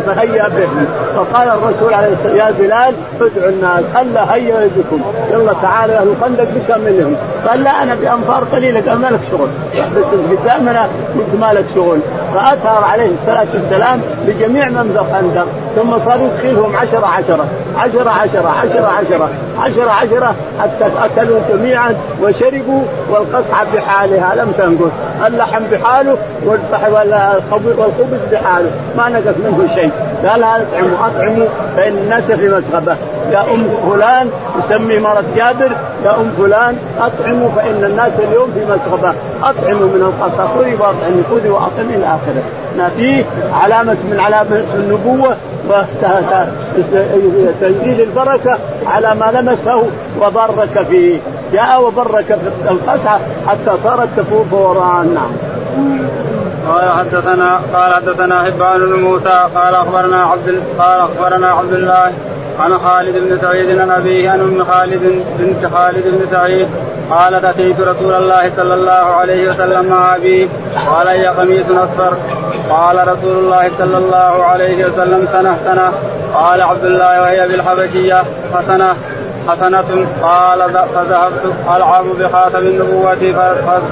فهيأ 0.06 0.48
به. 0.48 0.68
فقال 1.16 1.48
الرسول 1.48 1.94
عليه 1.94 2.12
الصلاه 2.12 2.32
والسلام 2.32 2.48
يا 2.48 2.54
بلال 2.58 2.94
ادعوا 3.20 3.48
الناس 3.48 3.84
ألا 4.00 4.34
هيأ 4.34 4.70
بكم؟ 4.76 5.00
يلا 5.32 5.52
تعالوا 5.62 5.96
أهل 5.96 6.08
الخندق 6.08 6.48
بكاملهم 6.56 7.16
قال 7.48 7.64
لا 7.64 7.82
أنا 7.82 7.94
بأنفار 7.94 8.44
قليلة 8.52 8.90
قال 8.90 8.98
ما 8.98 9.06
لك 9.06 9.20
شغل. 9.30 9.48
يحبس 9.74 10.04
القتال 10.12 10.64
من 10.64 10.76
انت 11.16 11.40
مالك 11.40 11.64
شغل. 11.74 12.00
فاثر 12.34 12.84
عليه 12.84 13.10
الصلاة 13.20 13.46
والسلام 13.54 14.00
بجميع 14.30 14.68
من 14.68 14.90
ذا 14.94 15.00
الخندق 15.00 15.46
ثم 15.76 15.98
صار 16.04 16.20
يدخلهم 16.20 16.76
عشرة 16.76 17.06
عشرة. 17.06 17.46
عشرة 17.76 18.10
عشرة 18.10 18.48
عشرة 18.48 18.86
عشرة. 18.86 19.28
عشرة 19.58 19.90
عشرة. 19.90 20.34
حتى 20.60 20.90
أكلوا 21.04 21.40
جميعا 21.50 21.94
وشربوا 22.22 22.82
والقصعة 23.10 23.66
بحالها. 23.74 24.34
لم 24.34 24.52
تنقص. 24.58 24.90
اللحم 25.26 25.62
بحاله 25.72 26.16
والخبز 27.78 28.20
بحاله. 28.32 28.70
ما 28.96 29.08
نقص 29.08 29.36
منه 29.44 29.74
شيء. 29.74 29.90
قال 30.28 30.44
اطعموا 30.44 31.06
أطعموا. 31.06 31.46
فإن 31.76 31.92
الناس 31.92 32.24
في 32.24 32.48
مسغبة. 32.48 32.96
يا 33.30 33.40
أم 33.40 33.68
فلان 33.90 34.30
يسمي 34.58 34.98
مرض 34.98 35.24
جابر. 35.36 35.70
يا 36.04 36.10
أم 36.10 36.32
فلان 36.38 36.76
أطعموا. 37.00 37.48
فإن 37.56 37.84
الناس 37.84 38.12
اليوم 38.18 38.48
في 38.54 38.64
مسغبة. 38.64 39.14
أطعموا 39.42 39.88
من 39.94 40.12
القصى 40.12 40.48
خذي 40.58 40.74
وأطعمي. 40.74 41.22
خذي 41.30 41.48
وأطعمي 41.48 41.94
إلى 41.94 42.06
آخره. 42.06 42.42
فيه 42.96 43.24
علامة 43.52 43.96
من 44.10 44.20
علامات 44.20 44.64
النبوة 44.74 45.36
وتنزيل 47.60 48.00
البركة 48.00 48.58
على 48.86 49.14
ما 49.14 49.40
لمسه 49.40 49.82
وبرك 50.20 50.86
فيه. 50.88 51.18
جاء 51.52 51.82
وبرك 51.82 52.24
في 52.24 52.70
القسعه 52.70 53.20
حتى 53.48 53.72
صارت 53.84 54.08
تفور 54.16 54.44
فوران 54.50 55.14
نعم 55.14 55.30
قال 56.68 56.90
حدثنا 56.90 57.60
قال 57.74 57.94
حدثنا 57.94 58.42
حبان 58.42 58.80
بن 58.80 58.92
موسى 58.92 59.44
قال 59.54 59.74
أخبرنا 59.74 60.22
عبد 60.24 60.62
قال 60.78 61.00
أخبرنا 61.00 61.48
عبد 61.48 61.72
الله 61.72 62.12
عن 62.60 62.78
خالد 62.78 63.18
بن 63.18 63.38
سعيد 63.42 63.78
عن 63.78 63.90
أبيه 63.90 64.30
عن 64.30 64.40
أم 64.40 64.64
خالد 64.64 65.24
بنت 65.38 65.74
خالد 65.74 66.04
بن 66.06 66.26
سعيد 66.30 66.68
قالت 67.10 67.44
أتيت 67.44 67.80
رسول 67.80 68.14
الله 68.14 68.52
صلى 68.56 68.74
الله 68.74 68.92
عليه 68.92 69.50
وسلم 69.50 69.84
مع 69.84 70.16
أبي 70.16 70.48
قال 70.86 71.08
هي 71.08 71.26
قميص 71.26 71.64
أصفر. 71.70 72.16
قال 72.70 73.08
رسول 73.08 73.38
الله 73.38 73.70
صلى 73.78 73.98
الله 73.98 74.44
عليه 74.44 74.86
وسلم 74.86 75.28
سنة 75.32 75.56
سنة. 75.64 75.92
قال 76.34 76.60
عبد 76.62 76.84
الله 76.84 77.22
وهي 77.22 77.48
بالحبشية 77.48 78.22
حسنة 78.54 78.96
حسنة. 79.48 80.06
قال 80.22 80.58
فذهبت 80.94 81.54
ألعب 81.76 82.04
بخاتم 82.18 82.58
النبوة 82.58 83.32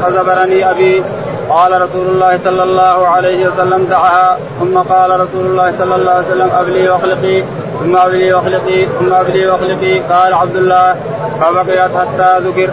فزبرني 0.02 0.70
أبي. 0.70 1.02
قال 1.50 1.82
رسول 1.82 2.06
الله 2.06 2.38
صلى 2.44 2.62
الله 2.62 3.08
عليه 3.08 3.48
وسلم 3.48 3.86
دعها. 3.90 4.38
ثم 4.60 4.78
قال 4.78 5.10
رسول 5.10 5.46
الله 5.46 5.72
صلى 5.78 5.94
الله 5.94 6.12
عليه 6.12 6.26
وسلم 6.26 6.50
أبلي 6.58 6.88
وأخلقي. 6.88 7.44
ثم 7.80 7.96
أبلي 7.96 8.32
وأخلقي 8.32 8.86
ثم 8.86 9.14
أبلي 9.14 9.46
وأخلقي. 9.46 10.00
قال 10.00 10.34
عبد 10.34 10.56
الله 10.56 10.96
فبقيت 11.40 11.90
حتى 11.96 12.38
ذكر. 12.38 12.70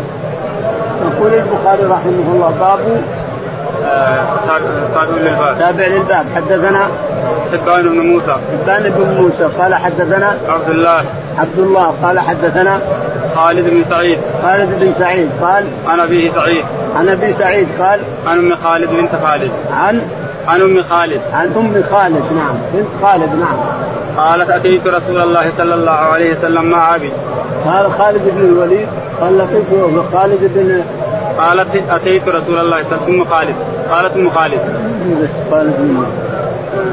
يقول 1.06 1.34
البخاري 1.34 1.84
رحمه 1.84 2.28
الله 2.34 2.54
باب 2.60 3.02
تابع 4.94 5.18
للباب. 5.18 5.60
تابع 5.60 5.86
للباب. 5.88 6.26
حدثنا 6.36 6.88
حبان 7.52 7.89
بن 7.89 8.00
موسى. 8.00 8.36
حبان 8.52 8.84
بن 8.84 9.22
موسى. 9.22 9.44
قال 9.60 9.76
حدثنا 9.76 10.38
عبد 10.50 10.70
الله. 10.70 11.06
عبد 11.38 11.58
الله. 11.58 11.94
قال 12.04 12.20
حدثنا 12.20 12.80
خالد 13.36 13.70
بن 13.70 13.84
سعيد. 13.89 14.20
خالد 14.44 14.80
بن 14.80 14.94
سعيد. 15.00 15.30
قال 15.41 15.65
عن 15.88 16.00
ابي 16.00 16.32
سعيد. 16.36 16.65
عن 16.96 17.10
أبي 17.10 17.34
سعيد. 17.34 17.68
قال 17.80 18.00
عن 18.28 18.38
أم 18.38 18.56
خالد 18.56 18.89
بنت 18.89 19.12
خالد. 19.24 19.52
عن 19.74 20.02
عن 20.48 20.62
أم 20.62 20.84
خالد. 20.84 21.22
عن 21.34 21.46
أم 21.46 21.84
خالد. 21.91 22.24
نعم 22.32 22.56
بنت 22.74 22.88
خالد. 23.02 23.30
نعم. 23.39 23.85
قالت 24.17 24.49
أتيت 24.49 24.88
رسول 24.88 25.21
الله 25.21 25.51
صلى 25.58 25.73
الله 25.73 25.91
عليه 25.91 26.38
وسلم 26.38 26.65
مع 26.65 26.95
أبي. 26.95 27.12
قال 27.65 27.91
خالد 27.91 28.21
بن 28.36 28.45
الوليد 28.45 28.88
قال 29.21 29.38
لقيت 29.38 29.65
خالد 30.13 30.51
بن 30.56 30.84
قالت 31.38 31.67
أتيت 31.89 32.28
رسول 32.28 32.60
الله 32.60 32.84
صلى 32.84 32.97
الله 32.97 33.06
عليه 33.06 33.06
وسلم 33.06 33.21
أم 33.21 33.25
خالد. 33.25 33.56
قالت 33.89 34.17
أم 34.17 34.30
خالد. 34.30 34.60
بس 35.23 35.30
خالد 35.51 35.73
بن 35.80 36.06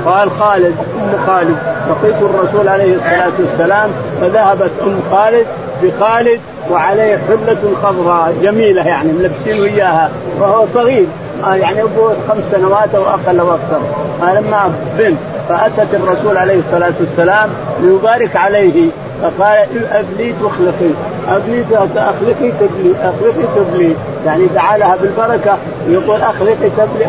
قال 0.06 0.30
خالد 0.30 0.74
أم 0.96 1.26
خالد. 1.26 1.56
لقيت 1.90 2.22
الرسول 2.22 2.68
عليه 2.68 2.94
الصلاة 2.94 3.32
والسلام 3.38 3.90
فذهبت 4.20 4.70
أم 4.82 5.00
خالد 5.10 5.46
بخالد 5.82 6.40
وعليه 6.70 7.18
حلة 7.28 7.74
خضراء 7.82 8.34
جميلة 8.42 8.86
يعني 8.86 9.12
ملبسين 9.12 9.62
اياها 9.64 10.10
وهو 10.40 10.66
صغير. 10.74 11.06
آه 11.44 11.54
يعني 11.54 11.82
أبوه 11.82 12.14
خمس 12.28 12.42
سنوات 12.52 12.94
أو 12.94 13.02
أقل 13.02 13.40
أو 13.40 13.54
أكثر 13.54 13.80
آه 14.22 14.40
لما 14.40 14.74
بنت. 14.98 15.18
فأتت 15.48 15.94
الرسول 15.94 16.36
عليه 16.36 16.58
الصلاة 16.58 16.92
والسلام 17.00 17.50
ليبارك 17.82 18.36
عليه 18.36 18.90
فقال 19.22 19.66
ابلي 19.92 20.32
تخلقي 20.32 20.90
ابلي 21.28 21.64
اخلقي 21.96 22.52
تبلي 22.60 22.94
أخلقي 23.02 23.46
تبلي 23.56 23.94
يعني 24.26 24.46
دعا 24.46 24.78
لها 24.78 24.96
بالبركة 24.96 25.58
يقول 25.88 26.20
أخلقي 26.20 26.70
تبلي 26.76 27.06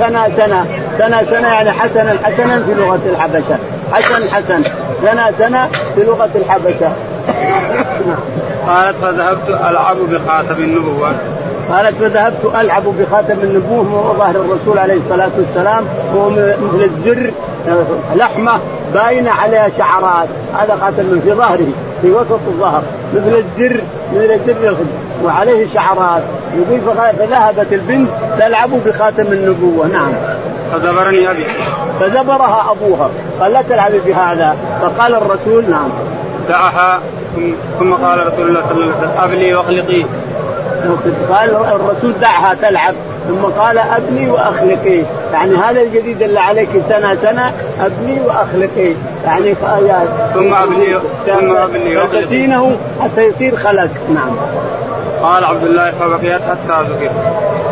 سنة 0.00 0.28
سنة 0.36 0.66
سنة 0.98 1.24
سنة 1.24 1.48
يعني 1.48 1.70
حسنا 1.70 2.16
حسنا 2.22 2.62
في 2.62 2.74
لغة 2.74 3.00
الحبشة 3.06 3.58
حسن 3.92 4.30
حسن 4.30 4.64
سنة 5.02 5.30
سنة 5.38 5.68
في 5.94 6.02
لغة 6.02 6.30
الحبشة. 6.34 6.92
قالت 8.68 8.96
فذهبت 8.96 9.48
ألعب 9.48 9.96
بخاتم 9.96 10.62
النبوة. 10.62 11.14
قالت 11.70 11.96
فذهبت 11.96 12.54
ألعب 12.60 12.82
بخاتم 12.82 13.40
النبوة 13.42 13.94
وهو 13.94 14.14
ظهر 14.14 14.36
الرسول 14.36 14.78
عليه 14.78 14.94
الصلاة 14.94 15.30
والسلام 15.38 15.84
وهو 16.14 16.30
مثل 16.30 16.90
الزر 16.90 17.32
لحمة 18.14 18.52
باينة 18.94 19.30
عليها 19.30 19.68
شعرات. 19.78 20.28
هذا 20.54 20.76
خاتم 20.76 21.20
في 21.20 21.32
ظهره 21.32 21.68
في 22.02 22.10
وسط 22.10 22.40
الظهر 22.46 22.82
مثل 23.14 23.44
الزر 23.44 23.80
مثل 24.14 24.30
الزر 24.32 24.76
وعليه 25.24 25.66
شعرات. 25.74 26.22
يقول 26.54 26.80
فذهبت 27.18 27.72
البنت 27.72 28.08
تلعب 28.38 28.70
بخاتم 28.86 29.26
النبوة. 29.32 29.86
نعم. 29.86 30.12
فزبرني 30.72 31.30
أبي. 31.30 31.44
فزبرها 32.00 32.70
أبوها. 32.70 33.10
قال 33.40 33.52
لا 33.52 33.62
تلعبي 33.62 34.00
بهذا. 34.06 34.56
فقال 34.82 35.14
الرسول 35.14 35.70
نعم. 35.70 35.88
دعها 36.48 37.00
ثم 37.78 37.92
قال 37.92 38.26
رسول 38.26 38.48
الله 38.48 38.60
صلى 38.60 38.72
الله 38.72 38.94
عليه 38.94 38.96
وسلم 38.96 39.10
أبلي 39.22 39.54
واخلقي 39.54 40.04
قال 41.30 41.50
الرسول 41.50 42.12
دعها 42.20 42.54
تلعب 42.54 42.94
ثم 43.28 43.42
قال 43.44 43.78
أبني 43.78 44.30
وأخلقي. 44.30 45.02
يعني 45.32 45.56
هذا 45.56 45.80
الجديد 45.80 46.22
اللي 46.22 46.40
عليك 46.40 46.68
سنة 46.88 47.16
سنة 47.22 47.52
أبني 47.80 48.20
وأخلقي. 48.20 48.92
يعني 49.24 49.54
ثم 50.34 50.54
ابني 50.54 50.94
ثم 51.26 51.56
أبني 51.56 51.96
وأخلقي. 51.96 52.76
حتى 53.00 53.22
يصير 53.22 53.56
خلق. 53.56 53.90
نعم. 54.14 54.36
قال 55.22 55.44
عبد 55.44 55.64
الله 55.64 55.90
فبقيت 55.90 56.40
حتى 56.42 56.82
ذكر. 56.90 57.10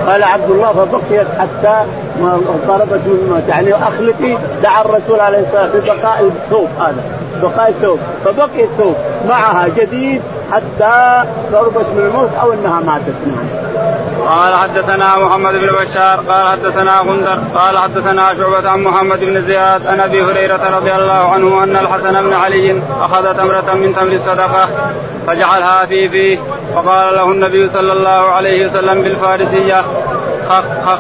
قال 0.07 0.23
عبد 0.23 0.51
الله 0.51 0.73
فبقيت 0.73 1.27
حتى 1.39 1.85
ما 2.21 2.41
ضربت 2.67 3.01
من 3.07 3.21
الموت. 3.25 3.49
يعني 3.49 3.75
أخلقي 3.75 4.37
دعا 4.63 4.83
الرسول 4.83 5.21
عليه 5.21 5.39
الصلاة 5.39 5.63
والسلام 5.63 5.97
ببقاء 5.97 6.23
الثوب 6.23 6.69
هذا. 6.79 7.03
بقاء 7.43 7.69
الثوب. 7.71 7.99
فبقي 8.25 8.65
الثوب. 8.65 8.95
معها 9.29 9.69
جديد 9.77 10.23
حتى 10.53 11.25
ضربت 11.53 11.87
من 11.97 12.07
الموت 12.07 12.31
أو 12.43 12.53
إنها 12.53 12.81
ماتت 12.81 13.15
نعم. 13.27 13.61
قال 14.29 14.55
حدثنا 14.55 15.19
محمد 15.19 15.53
بن 15.53 15.67
بشار 15.67 16.21
قال 16.29 16.47
حدثنا 16.47 16.99
غندر 16.99 17.41
قال 17.55 17.79
حدثنا 17.79 18.35
شعبة 18.35 18.71
عن 18.71 18.83
محمد 18.83 19.21
بن 19.21 19.43
زياد 19.47 19.87
عن 19.87 20.01
أبي 20.01 20.25
هريرة 20.25 20.77
رضي 20.77 20.95
الله 20.95 21.33
عنه 21.33 21.65
أن 21.65 21.77
الحسن 21.77 22.23
بن 22.23 22.33
علي 22.33 22.83
أخذ 23.01 23.37
تمرة 23.37 23.75
من 23.75 23.95
تمر 23.95 24.13
الصدقة 24.13 24.69
فجعلها 25.27 25.87
في 25.87 26.09
فيه 26.09 26.39
فقال 26.75 27.15
له 27.15 27.31
النبي 27.31 27.69
صلى 27.69 27.93
الله 27.93 28.31
عليه 28.31 28.67
وسلم 28.67 29.03
بالفارسية 29.03 29.83
خخ 30.49 30.65
خخ 30.87 30.99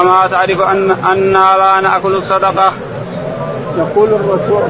أما 0.00 0.26
تعرف 0.26 0.60
أن 0.60 0.90
أنا 1.12 1.56
لا 1.58 1.80
نأكل 1.80 2.14
الصدقة 2.14 2.72
يقول 3.78 4.08
الرسول 4.08 4.62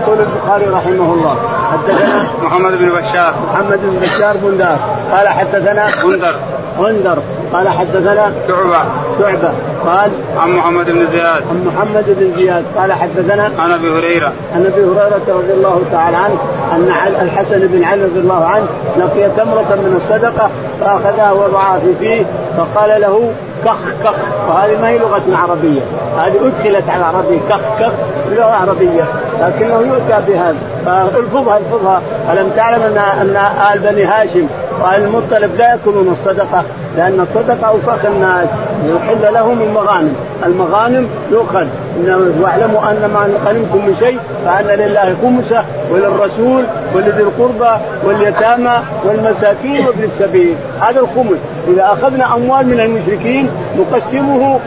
يقول 0.00 0.18
البخاري 0.20 0.64
رحمه 0.64 1.14
الله 1.14 1.36
حدثنا 1.72 2.26
محمد 2.42 2.78
بن 2.78 2.88
بشار. 2.88 3.34
محمد 3.52 3.78
بن 3.82 3.96
بشار 4.00 4.36
بندار 4.36 4.78
قال 5.12 5.28
حدثنا 5.28 5.86
غندر 6.04 6.34
غندر 6.78 7.18
قال 7.52 7.68
حدثنا 7.68 8.32
شعبة. 8.48 8.84
شعبة. 9.18 9.52
قال 9.86 10.10
عن 10.38 10.50
محمد 10.50 10.90
بن 10.90 11.06
زياد. 11.12 11.42
عن 11.50 11.64
محمد 11.66 12.04
بن 12.06 12.32
زياد. 12.36 12.64
قال 12.76 12.92
حدثنا 12.92 13.50
عن 13.58 13.72
أبي 13.72 13.90
هريرة. 13.90 14.32
عن 14.54 14.66
أبي 14.66 14.84
هريرة 14.84 15.22
رضي 15.28 15.52
الله 15.52 15.82
تعالى 15.92 16.16
عنه 16.16 16.38
أن 16.72 16.88
الحسن 17.22 17.66
بن 17.66 17.84
علي 17.84 18.02
رضي 18.04 18.20
الله 18.20 18.44
عنه 18.44 18.66
لقي 18.96 19.30
تمرة 19.36 19.70
من 19.70 20.00
الصدقة 20.02 20.50
فأخذها 20.80 21.32
ووضعها 21.32 21.78
في 21.78 21.94
فيه 21.94 22.24
فقال 22.56 23.00
له 23.00 23.32
كخ 23.64 23.78
كخ. 24.04 24.14
وهذه 24.48 24.80
ما 24.80 24.88
هي 24.88 24.98
لغة 24.98 25.22
عربية. 25.32 25.80
هذه 26.18 26.36
أدخلت 26.46 26.88
على 26.88 27.00
العربية 27.00 27.38
كخ 27.48 27.60
كخ 27.80 27.92
لغة 28.30 28.52
عربية. 28.52 29.04
لكنه 29.40 29.80
يؤتى 29.80 30.18
بهذا. 30.28 30.56
فالفظها 30.86 31.58
الفظها. 31.58 32.02
ألم 32.32 32.50
تعلم 32.56 32.82
أن 32.82 32.98
أن 32.98 33.36
آل 33.72 33.78
بني 33.78 34.04
هاشم 34.04 34.46
وآل 34.80 35.02
المطلب 35.02 35.50
لا 35.58 35.70
يأكلون 35.70 36.08
الصدقة 36.08 36.64
لأن 36.96 37.20
الصدقة 37.20 37.68
أوساخ 37.68 38.04
الناس 38.04 38.48
يحل 38.86 39.34
لهم 39.34 39.62
المغانم. 39.62 40.14
المغانم 40.46 41.08
يؤخذ. 41.30 41.66
واعلموا 42.40 42.90
أن 42.90 43.10
ما 43.14 43.28
غنمتم 43.44 43.86
من 43.86 43.96
شيء 43.98 44.18
فأن 44.44 44.66
لله 44.66 45.16
خمسة 45.22 45.64
وللرسول 45.90 46.64
ولذي 46.94 47.22
القربى 47.22 47.80
واليتامى 48.04 48.78
والمساكين 49.04 49.86
وابن 49.86 50.02
السبيل. 50.02 50.54
هذا 50.80 51.00
الخمس. 51.00 51.38
إذا 51.68 51.84
أخذنا 51.84 52.34
أموال 52.34 52.66
من 52.66 52.80
المشركين 52.80 53.48
نقسمه 53.78 54.60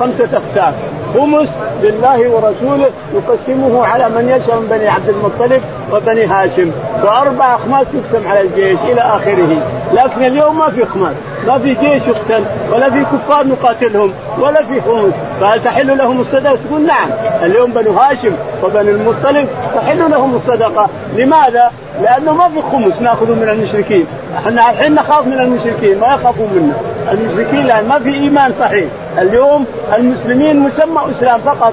خمسة 0.00 0.28
أقسام. 0.36 0.72
خمس 1.14 1.48
لله 1.82 2.30
ورسوله 2.30 2.90
يقسمه 3.14 3.86
على 3.86 4.08
من 4.08 4.28
يشاء 4.28 4.56
من 4.60 4.66
بني 4.66 4.88
عبد 4.88 5.08
المطلب 5.08 5.62
وبني 5.92 6.26
هاشم. 6.26 6.70
واربع 7.04 7.54
اخماس 7.54 7.86
تقسم 7.86 8.28
على 8.28 8.40
الجيش 8.40 8.78
إلى 8.84 9.00
آخره. 9.00 9.62
لكن 9.92 10.24
اليوم 10.24 10.58
ما 10.58 10.70
في 10.70 10.82
اخماس 10.82 11.14
ما 11.46 11.58
في 11.58 11.74
جيش 11.74 12.02
يقتل 12.06 12.44
ولا 12.72 12.90
في 12.90 13.04
كفار 13.04 13.46
نقاتلهم 13.46 14.12
ولا 14.38 14.64
في 14.64 14.80
خمس. 14.80 15.12
فهل 15.40 15.62
تحل 15.62 15.98
لهم 15.98 16.20
الصدقة؟ 16.20 16.58
تقول 16.68 16.86
نعم. 16.86 17.08
اليوم 17.42 17.72
بنو 17.72 17.92
هاشم 17.92 18.32
وبني 18.64 18.90
المطلب 18.90 19.48
تحل 19.74 20.10
لهم 20.10 20.34
الصدقة. 20.36 20.88
لماذا؟ 21.16 21.70
لأنه 22.02 22.32
ما 22.32 22.48
في 22.48 22.62
خمس 22.72 23.00
ناخذه 23.00 23.34
من 23.34 23.48
المشركين. 23.48 24.06
إحنا 24.38 24.70
الحين 24.70 24.94
نخاف 24.94 25.26
من 25.26 25.40
المشركين 25.40 26.00
ما 26.00 26.14
يخافون 26.14 26.50
منا. 26.54 26.74
المشركين 27.12 27.66
لأن 27.66 27.88
ما 27.88 27.98
في 27.98 28.14
إيمان 28.14 28.52
صحيح. 28.60 28.84
اليوم 29.18 29.66
المسلمين 29.94 30.58
مسمى 30.58 31.00
إسلام 31.10 31.40
فقط. 31.40 31.72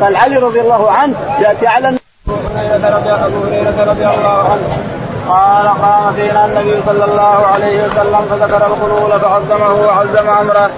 قال 0.00 0.16
علي 0.16 0.36
رضي 0.36 0.60
الله 0.60 0.90
عنه 0.90 1.14
يأتي 1.40 1.66
على 1.66 1.88
ابو 1.88 3.44
هريره 3.44 3.90
رضي 3.90 4.06
الله 4.06 4.50
عنه 4.50 4.68
قال 5.28 5.68
قام 5.68 6.14
فينا 6.14 6.44
النبي 6.44 6.82
صلى 6.86 7.04
الله 7.04 7.46
عليه 7.54 7.82
وسلم 7.84 8.20
فذكر 8.30 8.66
الخلول 8.66 9.20
فعزمه 9.20 9.86
وعزم 9.86 10.28
أمره. 10.28 10.70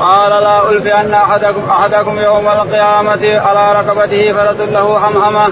قال 0.00 0.42
لا 0.42 0.70
ألفين 0.70 1.14
أحدكم 1.14 1.70
أحدكم 1.70 2.18
يوم 2.18 2.46
القيامة 2.48 3.40
على 3.40 3.80
ركبته 3.80 4.32
فرس 4.32 4.68
له 4.72 5.00
حمحمة 5.00 5.48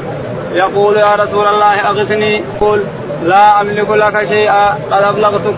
يقول 0.57 0.97
يا 0.97 1.15
رسول 1.15 1.49
الله 1.49 1.91
أغثني. 1.91 2.45
قل 2.61 2.85
لا 3.25 3.61
أملك 3.61 3.91
لك 3.91 4.29
شيئا 4.29 4.69
قد 4.91 5.03
أبلغتك. 5.03 5.55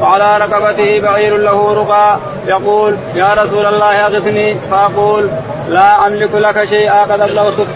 وعلى 0.00 0.36
ركبته 0.36 1.00
بعير 1.00 1.36
له 1.36 1.74
رقى. 1.74 2.18
يقول 2.46 2.96
يا 3.14 3.32
رسول 3.32 3.66
الله 3.66 4.06
أغثني. 4.06 4.56
فأقول 4.70 5.30
لا 5.68 6.06
أملك 6.06 6.34
لك 6.34 6.64
شيئا 6.64 7.02
قد 7.02 7.20
أبلغتك. 7.20 7.66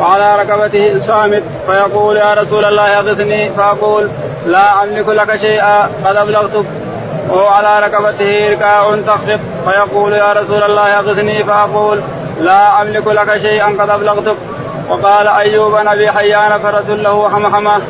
وعلى 0.00 0.42
ركبته 0.42 1.00
صامت 1.06 1.42
فيقول 1.66 2.16
يا 2.16 2.34
رسول 2.34 2.64
الله 2.64 2.98
أغثني. 2.98 3.50
فأقول 3.50 4.08
لا 4.46 4.82
أملك 4.82 5.08
لك 5.08 5.40
شيئا 5.40 5.82
قد 6.04 6.16
أبلغتك. 6.16 6.64
وعلى 7.30 7.78
ركبته 7.86 8.52
ركاع 8.52 8.96
تخفق. 9.06 9.40
فيقول 9.64 10.12
يا 10.12 10.32
رسول 10.32 10.62
الله 10.62 10.98
أغثني. 10.98 11.44
فأقول 11.44 12.00
لا 12.40 12.82
أملك 12.82 13.06
لك 13.06 13.38
شيئا 13.38 13.66
قد 13.66 13.90
أبلغتك. 13.90 14.36
وقال 14.90 15.28
أيوب 15.28 15.74
نبي 15.76 16.10
حيان 16.10 16.58
فرس 16.58 16.86
له 16.88 17.28
حمحمة 17.28 17.80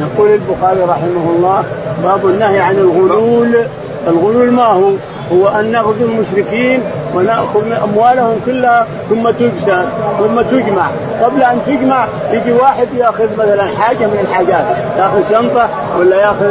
يقول 0.00 0.30
البخاري 0.30 0.80
رحمه 0.80 1.30
الله 1.36 1.64
باب 2.02 2.26
النهي 2.26 2.60
عن 2.60 2.74
الغلول 2.74 3.64
الغلول 4.06 4.52
ما 4.52 4.66
هو؟ 4.66 4.92
هو 5.32 5.48
أن 5.48 5.72
ناخذ 5.72 6.02
المشركين 6.02 6.82
ونأخذ 7.14 7.64
من 7.64 7.78
أموالهم 7.84 8.40
كلها 8.46 8.86
ثم 9.08 9.30
تجسى 9.30 9.84
ثم 10.18 10.40
تجمع. 10.40 10.86
قبل 11.22 11.42
أن 11.42 11.60
تجمع 11.66 12.06
يجي 12.30 12.52
واحد 12.52 12.88
يأخذ 12.98 13.28
مثلا 13.38 13.64
حاجة 13.78 14.06
من 14.06 14.26
الحاجات. 14.28 14.64
يأخذ 14.98 15.30
شنطة 15.30 15.68
ولا 15.98 16.16
يأخذ 16.16 16.46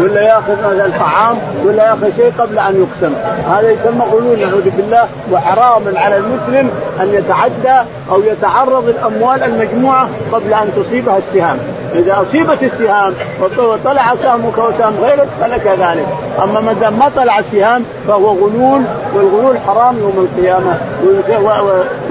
ولا 0.00 0.22
يأخذ 0.22 0.52
مثلا 0.52 0.90
طعام 0.98 1.36
ولا 1.64 1.84
يأخذ 1.84 2.16
شيء 2.16 2.32
قبل 2.38 2.58
أن 2.58 2.86
يقسم. 2.86 3.14
هذا 3.52 3.70
يسمى 3.70 4.04
غلول 4.12 4.38
نعوذ 4.38 4.70
بالله 4.70 5.08
وحرام 5.32 5.82
على 5.96 6.16
المسلم 6.16 6.70
أن 7.00 7.08
يتعدى 7.08 7.88
أو 8.10 8.20
يتعرض 8.22 8.88
الأموال 8.88 9.42
المجموعة 9.42 10.08
قبل 10.32 10.54
أن 10.54 10.72
تصيبها 10.76 11.18
السهام. 11.18 11.58
إذا 11.94 12.22
أصيبت 12.28 12.62
السهام 12.62 13.14
وطلع 13.58 14.14
سهمك 14.22 14.58
وسهم 14.58 14.94
غيرك 15.02 15.28
فلك 15.40 15.66
ذلك. 15.66 16.06
أما 16.42 16.60
ما 16.60 16.72
دام 16.72 16.98
ما 16.98 17.10
طلع 17.16 17.38
السهام 17.38 17.84
فهو 18.08 18.32
غلول 18.32 18.82
والغلول 19.14 19.58
حرام 19.58 19.98
يوم 19.98 20.28
القيامة. 20.28 20.76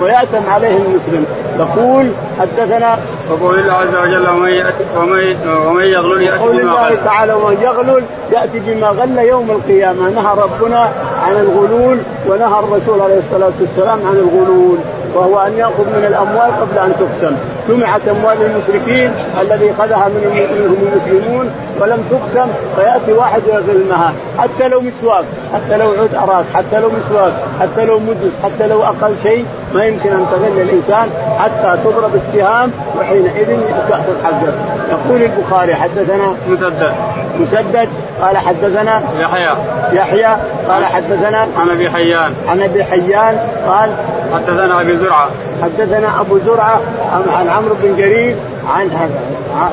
ويأتم 0.02 0.50
عليه 0.50 0.78
المسلم. 0.78 1.26
يقول 1.60 2.12
حدثنا 2.40 2.98
وقول 3.32 3.60
الله 3.60 3.74
عز 3.74 3.96
وجل 3.96 4.30
ومن 4.30 4.64
ومن 4.98 5.36
ومن 5.68 5.84
يغلل 5.84 6.40
قول 6.40 6.62
بما 6.62 6.62
الله 6.62 6.90
غل. 6.90 6.98
تعالى 7.06 7.34
ومن 7.34 7.58
يغلل 7.62 8.04
يأتي 8.32 8.60
بما 8.60 8.88
غل 8.88 9.18
يوم 9.18 9.52
القيامة. 9.52 10.10
نهى 10.10 10.34
ربنا 10.44 10.90
عن 11.24 11.32
الغلول 11.32 11.98
ونهى 12.28 12.60
الرسول 12.60 13.02
عليه 13.02 13.20
الصلاة 13.20 13.52
والسلام 13.60 14.00
عن 14.08 14.16
الغلول 14.16 14.78
وهو 15.16 15.40
أن 15.40 15.54
يأخذ 15.58 15.86
من 15.86 16.06
الأموال 16.08 16.52
قبل 16.62 16.78
أن 16.78 16.94
تقسم. 17.00 17.36
جمعت 17.70 18.08
أموال 18.08 18.38
المشركين 18.42 19.12
الذي 19.42 19.72
اخذها 19.72 20.08
من 20.08 20.48
منهم 20.56 20.78
المسلمون 20.94 21.52
ولم 21.80 22.04
تقسم 22.12 22.48
فيأتي 22.76 23.14
واحد 23.14 23.42
ويغلمها 23.48 24.14
حتى 24.38 24.68
لو 24.68 24.82
مسواك 24.82 25.26
حتى 25.54 25.78
لو 25.78 25.92
عود 25.92 26.16
أراك 26.16 26.46
حتى 26.54 26.80
لو 26.80 26.90
مسواك 26.90 27.34
حتى 27.60 27.86
لو 27.86 28.00
مدس 28.00 28.32
حتى 28.44 28.68
لو 28.68 28.84
أقل 28.84 29.16
شيء 29.24 29.46
ما 29.74 29.86
يمكن 29.86 30.10
أن 30.10 30.26
تغل 30.32 30.62
الإنسان 30.62 31.10
حتى 31.40 31.78
تضرب 31.84 32.16
السهام 32.16 32.72
وحينئذ 33.00 33.60
تاخذ 33.90 34.24
حقك 34.24 34.54
يقول 34.92 35.24
البخاري 35.24 35.76
حدثنا 35.76 36.36
مسدد. 36.50 36.94
مسدد 37.40 37.90
قال 38.22 38.38
حدثنا 38.38 39.02
يحيى. 39.20 39.56
يحيى 39.94 40.36
قال 40.70 40.86
حدثنا 40.86 41.48
عن 41.58 41.70
أبي 41.70 41.90
حيان. 41.90 42.34
عن 42.48 42.62
أبي 42.62 42.84
حيان 42.84 43.38
قال 43.68 43.90
حدثنا 44.34 44.82
أبي 44.82 44.98
زرعة. 44.98 45.28
حدثنا 45.64 46.22
أبو 46.22 46.38
زرعة 46.46 46.80
عن 47.14 47.48
عمرو 47.50 47.76
بن 47.84 47.96
جرير 47.98 48.36
عن 48.76 49.10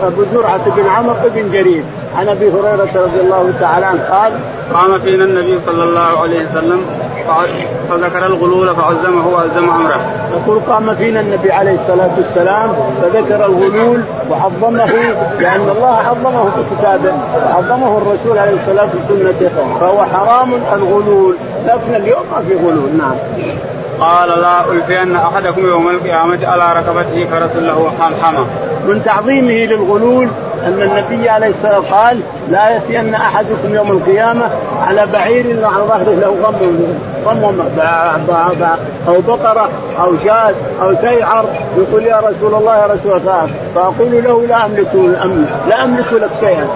أبو 0.03 0.23
زرعة 0.35 0.77
بن 0.77 0.87
عمرو 0.87 1.15
بن 1.35 1.51
جرير 1.53 1.83
عن 2.17 2.29
أبي 2.29 2.49
هريرة 2.51 2.91
رضي 2.95 3.21
الله 3.21 3.53
تعالى 3.61 3.87
عنه 3.87 4.03
قال 4.11 4.33
قام 4.75 4.99
فينا 4.99 5.25
النبي 5.25 5.61
صلى 5.67 5.85
الله 5.85 6.23
عليه 6.23 6.47
وسلم 6.47 6.87
فذكر 7.91 8.27
الغلول 8.27 8.77
فعزمه 8.77 9.29
وعزم 9.29 9.71
أمره. 9.71 10.01
يقول 10.33 10.61
قام 10.69 10.95
فينا 10.95 11.21
النبي 11.21 11.53
عليه 11.53 11.75
الصلاة 11.75 12.11
والسلام 12.17 12.71
فذكر 13.03 13.47
الغلول 13.47 14.03
وعظمه 14.31 14.87
لأن 15.41 15.69
الله 15.77 15.97
عظمه 15.97 16.45
في 16.45 16.77
كتابه 16.77 17.13
وعظمه 17.47 17.99
الرسول 17.99 18.39
عليه 18.39 18.53
الصلاة 18.53 18.69
والسلام 18.69 18.89
في 18.89 18.99
سنته 19.09 19.79
فهو 19.81 20.05
حرام 20.05 20.49
الغلول. 20.75 21.35
لكن 21.67 21.95
اليوم 21.95 22.23
ما 22.33 22.43
في 22.49 22.55
غلول. 22.55 22.91
نعم. 22.99 23.15
قال 24.01 24.29
لا 24.29 24.73
ألفين 24.73 25.17
أحدكم 25.17 25.69
يوم 25.69 25.89
القيامة 25.89 26.47
على 26.47 26.81
ركبته 26.81 27.27
فرس 27.31 27.57
له 27.57 27.91
حمحمة. 28.01 28.47
من 28.87 29.03
تعظيمه 29.05 29.53
للغلول 29.53 30.29
أن 30.67 30.83
النبي 30.83 31.29
عليه 31.29 31.49
الصلاة 31.49 31.79
والسلام 31.79 31.99
قال 31.99 32.21
لا 32.51 32.71
يأتين 32.71 33.15
أحدكم 33.15 33.75
يوم 33.75 33.91
القيامة 33.91 34.51
على 34.89 35.07
بعير 35.13 35.67
على 35.67 35.85
ظهره 35.85 36.15
له 36.21 36.37
غم. 36.43 36.79
ب- 37.35 39.09
أو 39.09 39.21
بقرة 39.21 39.69
أو 40.01 40.13
شاة 40.25 40.55
أو 40.83 40.95
سيعر 41.01 41.45
يقول 41.79 42.03
يا 42.03 42.17
رسول 42.17 42.55
الله 42.55 42.77
يا 42.77 42.87
رسول 42.87 43.17
الله 43.21 43.49
فأقول 43.75 44.25
له 44.25 44.47
لا 44.49 44.65
أملك 44.67 44.95
لا 45.69 45.85
أملك 45.85 46.13
لك 46.13 46.31
شيئا. 46.41 46.67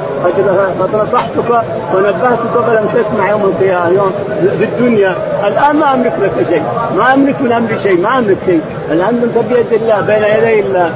قد 0.80 0.94
نصحتك 0.96 1.62
ونبهتك 1.94 2.54
فلم 2.66 2.86
تسمع 2.94 3.30
يوم 3.30 3.42
القيامة 3.44 3.88
يوم 3.88 4.12
في 4.58 4.64
الدنيا. 4.64 5.14
الآن 5.44 5.76
ما 5.76 5.94
أملك 5.94 6.12
لك 6.22 6.46
شيء 6.48 6.62
ما 6.96 7.14
أملك 7.14 7.40
من 7.40 7.52
امري 7.52 7.78
شيء 7.82 8.00
ما 8.00 8.18
أملك 8.18 8.36
شيء. 8.46 8.60
الامر 8.90 9.26
بيد 9.48 9.72
الله 9.82 10.00
بين 10.00 10.22
يدي 10.22 10.60
الله. 10.60 10.90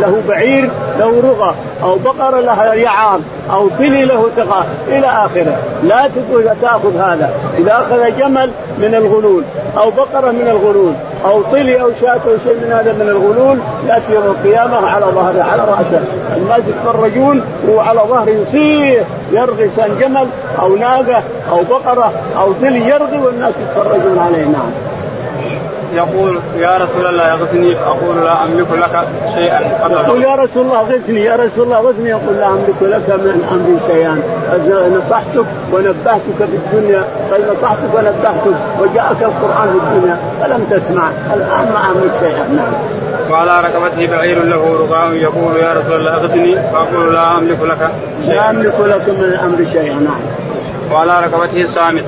له 0.00 0.22
بعير 0.28 0.70
له 0.98 1.22
رغى 1.24 1.54
أو 1.82 1.96
بقره 1.98 2.40
لها 2.40 2.74
يعام 2.74 3.20
أو 3.52 3.68
طلي 3.68 4.04
له 4.04 4.30
تقى 4.36 4.64
إلى 4.88 5.06
آخره. 5.06 5.56
لا 5.82 6.08
تأخذ 6.62 6.96
هذا. 6.96 7.30
إذا 7.58 7.72
أخذ 7.72 8.18
جمل 8.18 8.50
من 8.78 8.94
الغلول 8.94 9.42
أو 9.78 9.90
بقره 9.90 10.30
من 10.30 10.48
الغلول 10.48 10.92
أو 11.24 11.42
طلي 11.42 11.82
أو 11.82 11.90
شاة 12.00 12.20
أو 12.26 12.36
شيء 12.44 12.54
من 12.54 12.72
هذا 12.72 12.92
من 12.92 13.08
الغلول 13.08 13.58
يأتي 13.88 14.12
يوم 14.12 14.24
القيامة 14.24 14.86
على 14.86 15.06
ظهره 15.06 15.42
على 15.42 15.62
رأسه. 15.62 16.00
الناس 16.36 16.62
يتفرجون 16.68 17.42
وهو 17.68 17.80
على 17.80 18.00
ظهره 18.00 18.30
يصيح 18.30 19.04
يرغي 19.32 19.70
كان 19.76 19.90
جمل 20.00 20.28
أو 20.62 20.76
ناقة 20.76 21.22
أو 21.50 21.62
بقرة 21.70 22.12
أو 22.36 22.52
طلي 22.52 22.88
يرغي 22.88 23.18
والناس 23.18 23.54
يتفرجون 23.62 24.18
عليه. 24.18 24.44
نعم. 24.44 24.70
يقول 25.92 26.40
يا 26.58 26.76
رسول 26.76 27.06
الله 27.06 27.32
اغثني 27.32 27.74
فاقول 27.74 28.24
لا 28.24 28.44
أملك 28.44 28.66
لك 28.72 29.08
شيئا. 29.34 29.60
يقول 29.90 30.22
يا 30.22 30.34
رسول 30.34 30.62
الله 30.62 30.80
اغثني 30.80 31.20
يا 31.20 31.36
رسول 31.36 31.64
الله 31.64 31.78
اغثني 31.78 32.08
يقول 32.08 32.36
لا 32.36 32.48
أملك 32.48 32.82
لك 32.82 33.08
من 33.10 33.48
امري 33.52 33.94
شيئا. 33.94 34.22
نصحتك 34.96 35.46
ونبهتك 35.72 36.38
في 36.38 36.56
الدنيا 36.56 37.04
بل 37.30 37.40
نصحتك 37.52 37.94
ونبهتك 37.94 38.56
وجاءك 38.80 39.22
القرآن 39.22 39.68
في 39.68 39.96
الدنيا 39.96 40.16
فلم 40.40 40.66
تسمع. 40.70 41.10
الآن 41.34 41.72
ما 41.72 41.80
أملك 41.92 42.12
شيئا. 42.20 42.46
نعم. 42.56 42.72
وعلى 43.30 43.60
ركبته 43.60 44.06
بعير 44.06 44.44
له 44.44 44.78
رقاء 44.80 45.12
يقول 45.12 45.56
يا 45.56 45.72
رسول 45.72 45.96
الله 46.00 46.14
اغثني 46.14 46.56
فاقول 46.72 47.14
لا 47.14 47.38
أملك 47.38 47.62
لك 47.62 47.90
شيئا. 48.24 48.34
لا 48.34 48.50
أملك 48.50 48.74
لك 48.80 49.08
من 49.08 49.24
الامر 49.24 49.58
شيئا. 49.72 49.94
نعم. 49.94 50.20
وعلى 50.92 51.20
ركبته 51.20 51.66
صامت 51.74 52.04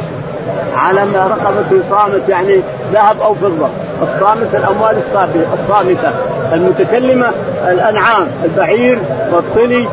على 0.77 1.01
رقبته 1.15 1.81
صامت 1.91 2.29
يعني 2.29 2.61
ذهب 2.93 3.21
أو 3.23 3.35
فضة. 3.35 3.69
الصامت 4.03 4.55
الأموال 4.55 4.97
الصامتة. 5.61 6.11
المتكلمة 6.53 7.31
الأنعام 7.69 8.27
البعير 8.45 8.99
والطلي 9.33 9.89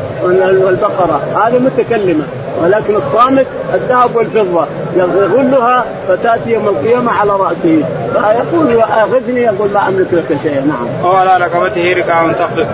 والبقرة. 0.64 1.20
هذه 1.34 1.58
متكلمة. 1.58 2.24
ولكن 2.62 2.96
الصامت 2.96 3.46
الذهب 3.74 4.16
والفضة. 4.16 4.66
يغلها 4.96 5.84
فتأتي 6.08 6.50
يوم 6.50 6.68
القيامة 6.68 7.12
على 7.12 7.30
رأسه. 7.30 7.84
فيقول 8.12 8.80
اخذني 8.80 9.40
يقول 9.40 9.72
لا 9.72 9.88
أملك 9.88 10.08
لك 10.12 10.38
شيئا. 10.42 10.60
نعم. 10.60 10.86
أو 11.04 11.16
على 11.16 11.44
رقبته 11.44 11.92
رقاع 11.92 12.32
تقف. 12.32 12.66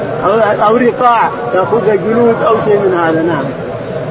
أو 0.62 0.76
رقاع 0.76 1.30
تأخذ 1.52 1.86
جلود 1.86 2.36
أو 2.42 2.54
شيء 2.64 2.78
من 2.78 3.00
هذا. 3.04 3.22
نعم. 3.22 3.44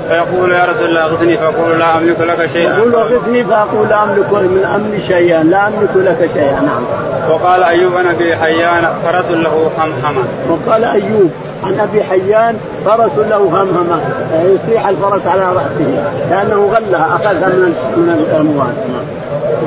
فيقول 0.08 0.52
يا 0.52 0.66
رسول 0.66 0.86
الله 0.86 1.04
أغثني 1.06 1.38
فأقول 1.38 1.80
لا 1.80 1.98
أملك 1.98 2.20
لك 2.20 2.50
شيئا. 2.54 2.78
يقول 2.78 2.96
أغثني 2.96 3.44
فأقول 3.44 3.88
لا 3.90 4.04
أملك 4.04 4.34
من 4.34 4.66
أمري 4.76 5.02
شيئا 5.02 5.44
لا 5.44 5.68
أملك 5.68 5.90
لك 5.96 6.30
شيئا 6.34 6.62
نعم. 6.62 6.84
وقال 7.30 7.64
أيوب 7.64 7.96
عن 7.98 8.08
أبي 8.08 8.36
حيان 8.36 8.90
فرس 9.04 9.26
له 9.32 9.72
همهمه 9.78 10.26
وقال 10.50 10.84
أيوب 10.84 11.32
عن 11.64 11.80
أبي 11.80 12.04
حيان 12.04 12.58
فرس 12.86 13.18
له 13.30 13.38
همهمه 13.38 14.02
يصيح 14.34 14.88
الفرس 14.88 15.28
على 15.28 15.46
رأسه 15.46 16.04
لأنه 16.30 16.72
غلها 16.76 17.16
أخذها 17.16 17.48
من 17.50 17.76
من 17.98 18.10
الأموال. 18.10 18.74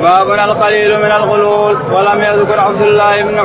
باب 0.01 0.49
القليل 0.49 0.97
من 0.97 1.11
الغلول. 1.11 1.77
ولم 1.91 2.21
يذكر 2.21 2.59
عبد 2.59 2.81
الله 2.81 3.21
بن 3.21 3.37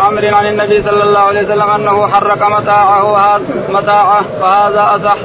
عمرو 0.00 0.36
عن 0.36 0.46
النبي 0.46 0.82
صلى 0.82 1.02
الله 1.02 1.20
عليه 1.20 1.42
وسلم 1.42 1.70
أنه 1.70 2.06
حرك 2.06 2.42
متاعه 2.42 3.40
متاعه 3.68 4.24
فهذا 4.40 4.96
أصح. 4.96 5.16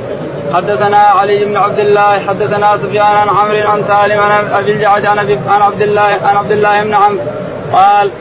حدثنا 0.53 0.97
علي 0.97 1.45
بن 1.45 1.57
عبد 1.57 1.79
الله 1.79 2.19
حدثنا 2.27 2.77
سفيان 2.77 3.05
عن 3.05 3.29
عمرو 3.29 3.69
عن 3.69 3.83
سالم 3.87 4.19
عن 4.19 4.53
أبي 4.53 4.71
الجعد 4.71 5.05
عن 5.05 5.19
عبد 5.61 5.81
الله 5.81 6.17
عن 6.23 6.35
عبد 6.35 6.51
الله 6.51 6.83
بن 6.83 6.93
عمرو 6.93 7.21
قال 7.73 8.11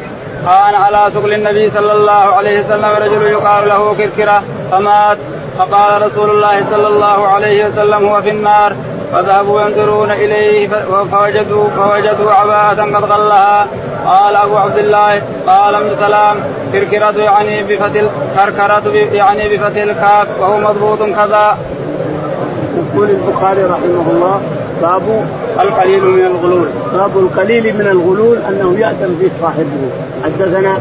كان 0.47 0.75
على 0.75 1.11
سقل 1.15 1.33
النبي 1.33 1.71
صلى 1.71 1.93
الله 1.93 2.13
عليه 2.13 2.61
وسلم 2.61 2.85
رجل 2.85 3.23
يقال 3.23 3.69
له 3.69 3.95
كركرة 3.95 4.43
فمات. 4.71 5.19
فقال 5.59 6.03
رسول 6.03 6.31
الله 6.31 6.65
صلى 6.71 6.89
الله 6.89 7.29
عليه 7.29 7.67
وسلم 7.67 8.09
هو 8.09 8.23
في 8.23 8.31
النار. 8.31 8.73
فذهبوا 9.13 9.61
ينظرون 9.63 10.11
إليه 10.11 10.69
فوجدوا 11.13 11.69
فوجدوا 11.77 12.33
عباءة 12.33 12.83
قد 12.97 13.05
غلها 13.05 13.67
قال 14.07 14.37
أبو 14.37 14.57
عبد 14.57 14.79
الله 14.79 15.23
قال 15.47 15.75
ابن 15.75 15.97
سلام 15.97 16.37
كركرة 16.73 17.19
يعني 17.23 17.63
بفتح 17.63 18.03
كركرة 18.37 18.87
يعني 19.13 19.57
بفتح 19.57 19.83
الكاف 19.83 20.27
وهو 20.41 20.59
مضبوط 20.59 20.99
كذا. 21.03 21.59
يقول 22.95 23.11
البخاري 23.11 23.65
رحمه 23.65 24.11
الله 24.11 24.41
باب 24.83 25.03
القليل 25.61 26.05
من 26.05 26.27
الغلول. 26.27 26.69
باب 26.93 27.19
القليل 27.19 27.75
من 27.75 27.87
الغلول 27.87 28.39
أنه 28.49 28.79
يأتم 28.79 29.15
به 29.15 29.31
صاحبه. 29.41 29.91
حدثنا؟ 30.25 30.79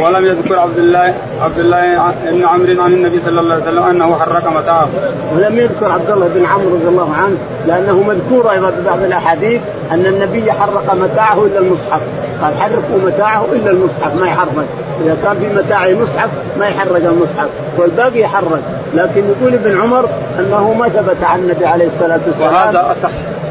ولم 0.00 0.26
يذكر 0.26 0.58
عبد 0.58 0.78
الله 0.78 1.14
عبد 1.40 1.58
الله 1.58 2.12
بن 2.30 2.44
عمرو 2.44 2.82
عن 2.82 2.92
النبي 2.92 3.20
صلى 3.26 3.40
الله 3.40 3.54
عليه 3.54 3.62
وسلم 3.62 3.82
أنه 3.82 4.18
حرك 4.18 4.46
متاعه. 4.46 4.88
ولم 5.34 5.58
يذكر 5.58 5.92
عبد 5.92 6.10
الله 6.10 6.28
بن 6.34 6.44
عمرو 6.44 6.74
رضي 6.74 6.88
الله 6.88 7.14
عنه 7.14 7.36
لأنه 7.66 8.02
مذكور 8.02 8.52
أيضا 8.52 8.70
في 8.70 8.82
بعض 8.86 9.02
الأحاديث 9.02 9.60
أن 9.92 10.06
النبي 10.06 10.52
حرق 10.52 10.94
متاعه 10.94 11.44
إلا 11.46 11.58
المصحف، 11.58 12.00
قال 12.42 12.54
حرقوا 12.60 12.98
متاعه 13.04 13.46
إلا 13.52 13.70
المصحف 13.70 14.20
ما 14.20 14.26
يحرك، 14.26 14.66
إذا 15.04 15.16
كان 15.24 15.36
في 15.36 15.58
متاعه 15.58 15.90
مصحف 15.90 16.30
ما 16.58 16.66
يحرق 16.66 16.96
المصحف، 16.96 17.48
والباقي 17.78 18.20
يحرق، 18.20 18.62
لكن 18.94 19.22
يقول 19.28 19.54
ابن 19.54 19.80
عمر 19.80 20.08
أنه 20.38 20.72
ما 20.72 20.88
ثبت 20.88 21.22
عن 21.22 21.38
النبي 21.38 21.66
عليه 21.66 21.86
الصلاة 21.86 22.20
والسلام. 22.26 22.52
وهذا 22.52 22.80
أصح. 22.92 23.10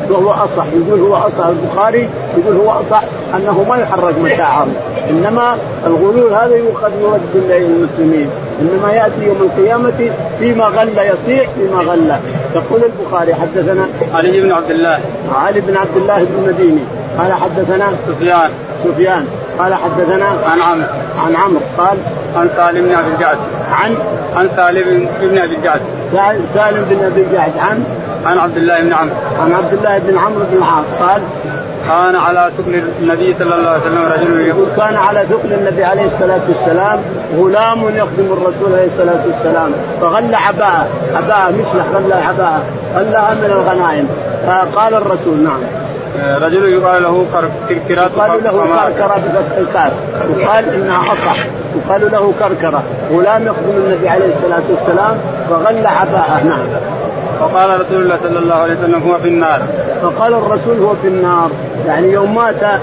وهو 0.09 0.31
أصح. 0.31 0.65
يقول 0.73 0.99
هو 0.99 1.15
أصح. 1.15 1.45
البخاري 1.45 2.09
يقول 2.37 2.55
هو 2.55 2.71
أصح 2.71 3.03
أنه 3.35 3.65
ما 3.69 3.77
يحرك 3.77 4.15
متاعهم 4.19 4.73
إنما 5.09 5.57
الغلول 5.87 6.33
هذا 6.33 6.55
يؤخذ 6.55 6.91
يرد 7.01 7.21
للمسلمين 7.49 8.29
إنما 8.61 8.93
يأتي 8.93 9.25
يوم 9.25 9.37
القيامة 9.41 10.11
فيما 10.39 10.65
غل 10.65 10.89
يصيح 10.89 11.49
فيما 11.49 11.81
غل. 11.81 12.15
يقول 12.55 12.81
البخاري 12.83 13.35
حدثنا 13.35 13.87
علي 14.13 14.41
بن 14.41 14.51
عبد 14.51 14.71
الله. 14.71 14.99
علي 15.35 15.61
بن 15.61 15.77
عبد 15.77 15.97
الله 15.97 16.17
بن 16.17 16.47
مديني 16.47 16.83
قال 17.17 17.33
حدثنا 17.33 17.85
سفيان. 18.07 18.49
سفيان. 18.83 19.25
قال 19.59 19.75
حدثنا 19.75 20.25
عن 20.25 20.61
عمرو 20.61 20.87
عن 21.19 21.35
عمرو. 21.35 21.61
قال 21.77 21.97
عن 22.35 22.49
سالم 22.55 22.87
بن 22.87 22.95
أبي 22.95 23.07
الجعد. 23.15 23.37
عن؟ 23.71 23.97
عن 24.35 24.49
سالم 24.55 25.09
بن 25.21 25.37
أبي 25.37 25.55
الجعد. 25.55 25.81
سالم 26.53 26.85
بن 26.89 27.05
أبي 27.05 27.21
الجعد. 27.21 27.51
عن؟ 27.57 27.83
عن 28.25 28.37
عبد 28.39 28.57
الله 28.57 28.79
بن 28.81 28.93
عمرو. 28.93 29.15
عن 29.41 29.53
عبد 29.53 29.73
الله 29.73 29.97
بن 29.97 30.17
عمرو 30.17 30.45
بن 30.51 30.57
العاص. 30.57 30.85
قال 30.99 31.21
كان 31.87 32.15
على 32.15 32.51
ثقل 32.57 32.83
النبي 33.01 33.35
صلى 33.39 33.55
الله 33.55 33.69
عليه 33.69 33.81
وسلم 33.81 34.05
رجل 34.13 34.41
يقول 34.41 34.67
كان 34.77 34.95
على 34.95 35.25
ثقل 35.29 35.53
النبي 35.53 35.83
عليه 35.83 36.05
الصلاة 36.05 36.41
والسلام 36.47 36.99
غلام 37.37 37.81
يخدم 37.81 38.33
الرسول 38.33 38.73
عليه 38.73 38.87
الصلاة 38.87 39.23
والسلام. 39.25 39.71
فغل 40.01 40.35
عباءه. 40.35 40.87
عباءه 41.15 41.51
مشلح 41.51 41.85
غل 41.93 42.13
عباءه. 42.13 42.63
غلها 42.95 43.33
من 43.33 43.45
الغنائم. 43.45 44.07
فقال 44.47 44.93
الرسول 44.93 45.37
نعم. 45.37 45.59
رجل 46.23 46.73
يقال 46.73 47.03
له 47.03 47.25
كركرة 47.69 48.01
يقال 48.01 48.43
له 48.43 48.51
كركرة 48.51 49.15
بفتح 49.15 49.57
الكاف. 49.57 49.93
يقال 50.37 50.69
إنها 50.69 51.01
أصح. 51.01 51.37
يقال 51.75 52.11
له 52.11 52.33
كركرة. 52.39 52.83
غلام 53.11 53.45
يخدم 53.45 53.77
النبي 53.77 54.09
عليه 54.09 54.25
الصلاة 54.25 54.63
والسلام 54.69 55.17
فغل 55.49 55.87
عباءه. 55.87 56.43
نعم. 56.43 56.67
فقال 57.39 57.81
رسول 57.81 58.01
الله 58.01 58.17
صلى 58.23 58.39
الله 58.39 58.55
عليه 58.55 58.73
وسلم 58.73 59.03
هو 59.03 59.17
في 59.17 59.27
النار. 59.27 59.61
فقال 60.01 60.33
الرسول 60.33 60.79
هو 60.79 60.93
في 61.01 61.07
النار. 61.07 61.49
يعني 61.87 62.11
يوم 62.11 62.35
مات 62.35 62.79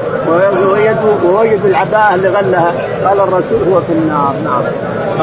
ووجد 1.25 1.61
العباءة 1.65 2.15
اللي 2.15 2.29
غلها 2.29 2.73
قال 3.05 3.21
الرسول 3.21 3.73
هو 3.73 3.81
في 3.81 3.93
النار. 3.93 4.35
نعم. 4.45 4.63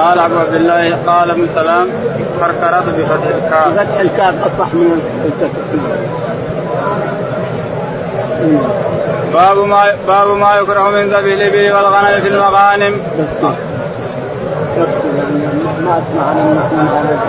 قال 0.03 0.19
ابو 0.19 0.39
عبد 0.39 0.53
الله 0.53 0.97
قال 1.07 1.31
ابن 1.31 1.47
سلام 1.55 1.87
كركرة 2.39 2.83
بفتح 2.97 3.27
الكاف. 3.35 3.73
بفتح 3.73 3.99
الكاف 3.99 4.35
أصح 4.45 4.73
من 4.73 5.01
الكسر. 5.25 5.59
باب 9.33 9.57
ما 9.57 9.83
باب 10.07 10.27
ما 10.27 10.55
يكره 10.55 10.89
من 10.89 11.09
ذبح 11.09 11.23
الابل 11.23 11.71
والغنم 11.71 12.21
في 12.21 12.27
المغانم. 12.27 13.01
ما 15.83 16.01
أسمع 16.01 16.23
عن 16.29 16.37
النحو 16.37 16.75
هذا 16.75 17.19